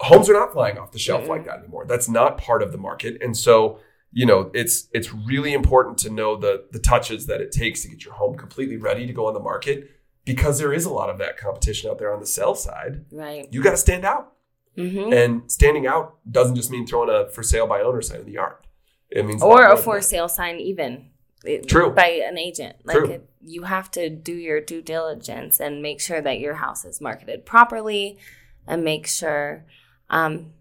homes 0.00 0.28
are 0.28 0.34
not 0.34 0.52
flying 0.52 0.78
off 0.78 0.92
the 0.92 0.98
shelf 0.98 1.24
Mm-mm. 1.24 1.28
like 1.28 1.44
that 1.46 1.58
anymore. 1.58 1.86
That's 1.86 2.08
not 2.08 2.38
part 2.38 2.62
of 2.62 2.72
the 2.72 2.78
market. 2.78 3.18
And 3.22 3.36
so, 3.36 3.80
you 4.12 4.26
know, 4.26 4.50
it's 4.54 4.88
it's 4.92 5.12
really 5.12 5.52
important 5.52 5.98
to 5.98 6.10
know 6.10 6.36
the 6.36 6.66
the 6.70 6.78
touches 6.78 7.26
that 7.26 7.40
it 7.40 7.52
takes 7.52 7.82
to 7.82 7.88
get 7.88 8.04
your 8.04 8.14
home 8.14 8.36
completely 8.36 8.76
ready 8.76 9.06
to 9.06 9.12
go 9.12 9.26
on 9.26 9.34
the 9.34 9.40
market 9.40 9.90
because 10.24 10.58
there 10.58 10.72
is 10.72 10.84
a 10.84 10.90
lot 10.92 11.08
of 11.08 11.18
that 11.18 11.36
competition 11.36 11.90
out 11.90 11.98
there 11.98 12.12
on 12.12 12.20
the 12.20 12.26
sell 12.26 12.54
side. 12.54 13.04
right. 13.12 13.48
You 13.52 13.62
got 13.62 13.70
to 13.72 13.76
stand 13.76 14.04
out. 14.04 14.32
hmm 14.76 15.12
And 15.12 15.50
standing 15.50 15.86
out 15.86 16.16
doesn't 16.30 16.56
just 16.56 16.70
mean 16.70 16.86
throwing 16.86 17.10
a 17.10 17.28
for 17.30 17.42
sale 17.42 17.66
by 17.66 17.80
owner 17.80 18.02
sign 18.02 18.20
in 18.20 18.26
the 18.26 18.32
yard. 18.32 18.56
It 19.08 19.24
means 19.24 19.40
Or 19.42 19.64
a 19.66 19.76
for 19.76 20.00
sale 20.02 20.28
sign, 20.28 20.58
even 20.58 21.10
it- 21.44 21.68
True. 21.68 21.90
by 21.92 22.08
an 22.28 22.38
agent. 22.38 22.76
Like 22.84 22.96
True. 22.96 23.10
it, 23.10 23.30
you 23.40 23.62
have 23.62 23.88
to 23.92 24.10
do 24.10 24.32
your 24.34 24.60
due 24.60 24.82
diligence 24.82 25.60
and 25.60 25.80
make 25.80 26.00
sure 26.00 26.20
that 26.20 26.40
your 26.40 26.54
house 26.54 26.84
is 26.84 27.00
marketed 27.00 27.46
properly, 27.46 28.18
and 28.66 28.82
make 28.82 29.06
sure 29.06 29.64
um, 30.10 30.52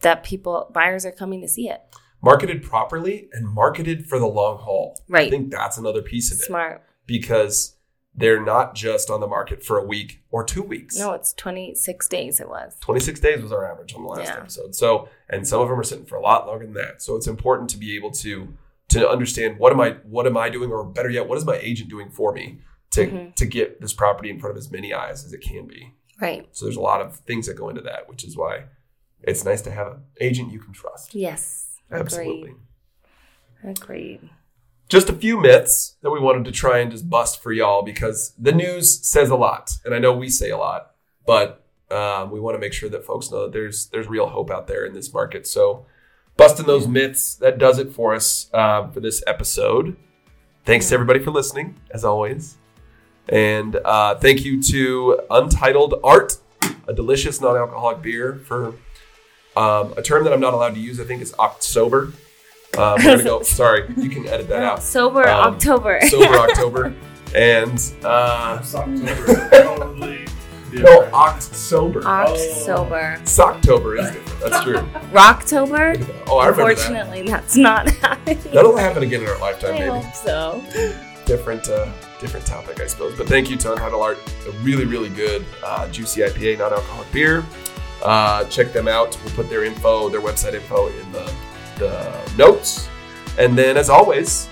that 0.00 0.22
people 0.24 0.70
buyers 0.72 1.04
are 1.04 1.12
coming 1.12 1.40
to 1.42 1.48
see 1.48 1.68
it. 1.68 1.80
marketed 2.22 2.62
properly 2.62 3.28
and 3.32 3.48
marketed 3.48 4.06
for 4.06 4.18
the 4.18 4.26
long 4.26 4.58
haul. 4.58 5.00
Right 5.08 5.26
i 5.26 5.30
think 5.30 5.50
that's 5.50 5.78
another 5.78 6.02
piece 6.02 6.30
of 6.32 6.38
it 6.38 6.44
Smart. 6.44 6.82
because 7.06 7.76
they're 8.14 8.42
not 8.44 8.74
just 8.74 9.08
on 9.08 9.20
the 9.20 9.26
market 9.26 9.62
for 9.62 9.78
a 9.78 9.84
week 9.84 10.22
or 10.30 10.42
two 10.44 10.62
weeks. 10.62 10.98
No, 10.98 11.12
it's 11.12 11.32
twenty 11.32 11.74
six 11.76 12.08
days. 12.08 12.40
It 12.40 12.48
was. 12.48 12.76
26 12.80 13.20
days 13.20 13.40
was 13.40 13.52
our 13.52 13.64
average 13.70 13.94
on 13.94 14.02
the 14.02 14.08
last 14.08 14.26
Yeah. 14.26 14.36
episode. 14.38 14.74
So, 14.74 15.08
and 15.28 15.46
some 15.46 15.60
of 15.60 15.68
them 15.68 15.78
are 15.78 15.84
sitting 15.84 16.06
for 16.06 16.16
a 16.16 16.20
lot 16.22 16.46
longer 16.46 16.64
than 16.64 16.74
that. 16.74 17.00
So 17.02 17.14
it's 17.16 17.28
important 17.28 17.70
to 17.70 17.78
be 17.78 17.96
able 17.96 18.10
to 18.12 18.52
to 18.88 19.08
understand 19.08 19.58
what 19.58 19.72
am 19.72 19.80
I 19.80 19.90
what 20.04 20.26
am 20.26 20.36
I 20.36 20.48
doing 20.50 20.70
or 20.72 20.84
better 20.84 21.08
yet, 21.08 21.28
what 21.28 21.38
is 21.38 21.44
my 21.44 21.56
agent 21.58 21.88
doing 21.88 22.10
for 22.10 22.32
me 22.32 22.58
to 22.90 23.06
Mhm. 23.06 23.34
to 23.36 23.46
get 23.46 23.80
this 23.80 23.92
property 23.92 24.28
in 24.28 24.40
front 24.40 24.56
of 24.56 24.58
as 24.58 24.70
many 24.72 24.92
eyes 24.92 25.24
as 25.24 25.32
it 25.32 25.40
can 25.40 25.68
be. 25.68 25.94
Right. 26.20 26.48
So 26.50 26.64
there's 26.66 26.76
a 26.76 26.80
lot 26.80 27.00
of 27.00 27.16
things 27.20 27.46
that 27.46 27.54
go 27.54 27.68
into 27.68 27.80
that, 27.82 28.08
which 28.08 28.24
is 28.24 28.36
why 28.36 28.64
it's 29.22 29.44
nice 29.44 29.62
to 29.62 29.70
have 29.70 29.86
an 29.88 30.02
agent 30.20 30.52
you 30.52 30.60
can 30.60 30.72
trust. 30.72 31.14
Yes. 31.14 31.78
Absolutely. 31.90 32.54
Agreed. 33.62 33.78
Agreed. 33.78 34.30
Just 34.88 35.08
a 35.08 35.12
few 35.12 35.40
myths 35.40 35.96
that 36.02 36.10
we 36.10 36.18
wanted 36.18 36.44
to 36.46 36.52
try 36.52 36.78
and 36.78 36.90
just 36.90 37.08
bust 37.08 37.42
for 37.42 37.52
y'all 37.52 37.82
because 37.82 38.34
the 38.38 38.52
news 38.52 39.06
says 39.06 39.30
a 39.30 39.36
lot, 39.36 39.70
and 39.84 39.94
I 39.94 39.98
know 39.98 40.12
we 40.12 40.28
say 40.28 40.50
a 40.50 40.56
lot, 40.56 40.92
but 41.26 41.64
um, 41.90 42.30
we 42.30 42.40
want 42.40 42.56
to 42.56 42.58
make 42.58 42.72
sure 42.72 42.88
that 42.88 43.04
folks 43.04 43.30
know 43.30 43.42
that 43.42 43.52
there's 43.52 43.86
there's 43.88 44.08
real 44.08 44.26
hope 44.26 44.50
out 44.50 44.66
there 44.66 44.84
in 44.84 44.92
this 44.92 45.12
market. 45.12 45.46
So, 45.46 45.86
busting 46.36 46.66
those 46.66 46.88
myths 46.88 47.36
that 47.36 47.58
does 47.58 47.78
it 47.78 47.92
for 47.92 48.14
us 48.14 48.50
uh, 48.52 48.88
for 48.88 49.00
this 49.00 49.22
episode. 49.26 49.96
Thanks 50.64 50.88
to 50.88 50.94
everybody 50.94 51.20
for 51.20 51.30
listening, 51.30 51.76
as 51.92 52.04
always, 52.04 52.56
and 53.28 53.76
uh, 53.76 54.16
thank 54.16 54.44
you 54.44 54.60
to 54.64 55.20
Untitled 55.30 55.94
Art, 56.02 56.36
a 56.88 56.92
delicious 56.92 57.40
non-alcoholic 57.40 58.02
beer 58.02 58.40
for 58.44 58.74
um, 59.60 59.94
a 59.96 60.02
term 60.02 60.24
that 60.24 60.32
I'm 60.32 60.40
not 60.40 60.54
allowed 60.54 60.74
to 60.74 60.80
use. 60.80 61.00
I 61.00 61.04
think 61.04 61.22
is 61.22 61.34
October. 61.38 62.12
Um, 62.78 62.94
we're 62.98 63.16
gonna 63.16 63.24
go. 63.24 63.42
Sorry, 63.60 63.92
you 63.96 64.08
can 64.08 64.26
edit 64.28 64.48
that 64.48 64.62
out. 64.62 64.82
Sober 64.82 65.28
Um, 65.28 65.54
October. 65.54 66.00
Sober 66.08 66.34
October, 66.48 66.94
and 67.34 67.72
uh, 68.04 68.58
It's 68.60 68.74
October. 68.74 69.50
totally 69.50 70.26
no 70.72 70.82
different. 71.02 71.14
October. 71.14 72.04
October. 72.04 73.18
Socktober 73.24 73.98
is 74.00 74.10
different. 74.12 74.40
That's 74.40 74.64
true. 74.64 74.78
Rocktober? 75.12 76.24
Oh, 76.28 76.38
I 76.38 76.46
remember 76.46 76.74
that. 76.74 76.78
Unfortunately, 76.78 77.22
that's 77.22 77.56
not 77.56 77.88
happening. 77.90 78.38
That'll 78.52 78.76
happen 78.76 79.02
again 79.02 79.22
in 79.22 79.28
our 79.28 79.38
lifetime, 79.40 79.74
I 79.74 79.78
maybe. 79.80 79.90
hope 80.04 80.14
so. 80.14 80.62
different 81.26 81.68
uh, 81.68 81.90
different 82.20 82.46
topic, 82.46 82.80
I 82.80 82.86
suppose. 82.86 83.16
But 83.18 83.26
thank 83.28 83.50
you, 83.50 83.56
Untitled 83.56 84.00
Art. 84.00 84.18
A 84.46 84.52
really, 84.62 84.84
really 84.84 85.08
good 85.08 85.44
uh, 85.64 85.88
juicy 85.88 86.20
IPA, 86.20 86.58
non-alcoholic 86.58 87.10
beer. 87.12 87.44
Uh, 88.02 88.44
check 88.44 88.72
them 88.72 88.88
out. 88.88 89.18
We'll 89.24 89.34
put 89.34 89.48
their 89.48 89.64
info, 89.64 90.08
their 90.08 90.20
website 90.20 90.54
info, 90.54 90.88
in 90.88 91.12
the, 91.12 91.32
the 91.78 92.32
notes. 92.36 92.88
And 93.38 93.56
then, 93.56 93.76
as 93.76 93.88
always, 93.90 94.48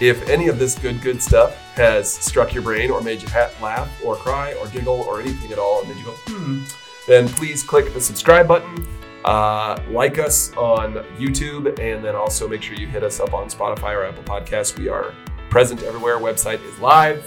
if 0.00 0.28
any 0.28 0.48
of 0.48 0.58
this 0.58 0.78
good, 0.78 1.00
good 1.02 1.22
stuff 1.22 1.56
has 1.74 2.10
struck 2.10 2.54
your 2.54 2.62
brain 2.62 2.90
or 2.90 3.00
made 3.02 3.22
you 3.22 3.28
laugh 3.60 3.90
or 4.04 4.16
cry 4.16 4.54
or 4.54 4.66
giggle 4.68 5.00
or 5.02 5.20
anything 5.20 5.52
at 5.52 5.58
all, 5.58 5.80
and 5.80 5.88
made 5.88 5.98
you 5.98 6.04
go, 6.04 6.14
hmm, 6.26 6.62
then 7.06 7.28
please 7.28 7.62
click 7.62 7.92
the 7.94 8.00
subscribe 8.00 8.46
button. 8.48 8.86
Uh, 9.24 9.78
like 9.90 10.18
us 10.18 10.50
on 10.56 10.94
YouTube, 11.18 11.78
and 11.78 12.02
then 12.02 12.14
also 12.14 12.48
make 12.48 12.62
sure 12.62 12.74
you 12.76 12.86
hit 12.86 13.02
us 13.02 13.20
up 13.20 13.34
on 13.34 13.50
Spotify 13.50 13.94
or 13.94 14.04
Apple 14.04 14.22
Podcasts. 14.22 14.78
We 14.78 14.88
are 14.88 15.12
present 15.50 15.82
everywhere. 15.82 16.16
Website 16.18 16.64
is 16.64 16.78
live 16.78 17.22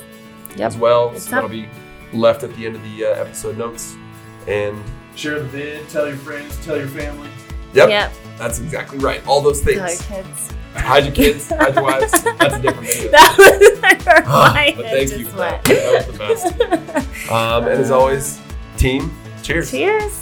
Yep. 0.56 0.60
as 0.68 0.78
well, 0.78 1.12
It's 1.14 1.26
so 1.26 1.32
that'll 1.32 1.50
be 1.50 1.70
left 2.12 2.42
at 2.44 2.56
the 2.56 2.66
end 2.66 2.76
of 2.76 2.84
the 2.84 3.06
uh, 3.06 3.10
episode 3.10 3.60
notes. 3.60 3.96
And 4.48 4.84
Share 5.16 5.40
the 5.40 5.46
vid, 5.46 5.88
tell 5.90 6.08
your 6.08 6.18
friends, 6.18 6.58
tell 6.66 6.78
your 6.78 6.88
family. 6.88 7.30
yep, 7.74 7.90
Yep. 7.90 8.12
that's 8.38 8.60
exactly 8.60 8.98
right. 9.00 9.26
All 9.28 9.42
those 9.42 9.62
things. 9.62 9.78
Tell 10.00 10.18
your 10.18 10.26
kids. 10.26 10.50
Hide 10.76 11.04
your 11.06 11.14
kids, 11.14 11.50
hide 11.50 11.76
your 11.76 11.84
wives. 11.84 12.12
That's 12.24 12.56
a 12.56 12.60
different 12.60 12.88
video. 12.88 13.12
That 13.12 13.36
was 13.38 13.82
my 13.82 14.24
Ah, 14.26 14.54
but 14.76 14.86
thank 14.86 15.12
you. 15.12 15.26
for. 15.28 15.38
That. 15.38 15.64
that 15.66 16.30
was 16.30 16.44
the 16.44 16.58
best. 16.58 17.32
Um, 17.32 17.64
and 17.66 17.74
as 17.80 17.92
always, 17.92 18.40
team, 18.76 19.12
cheers. 19.44 19.70
Cheers. 19.70 20.20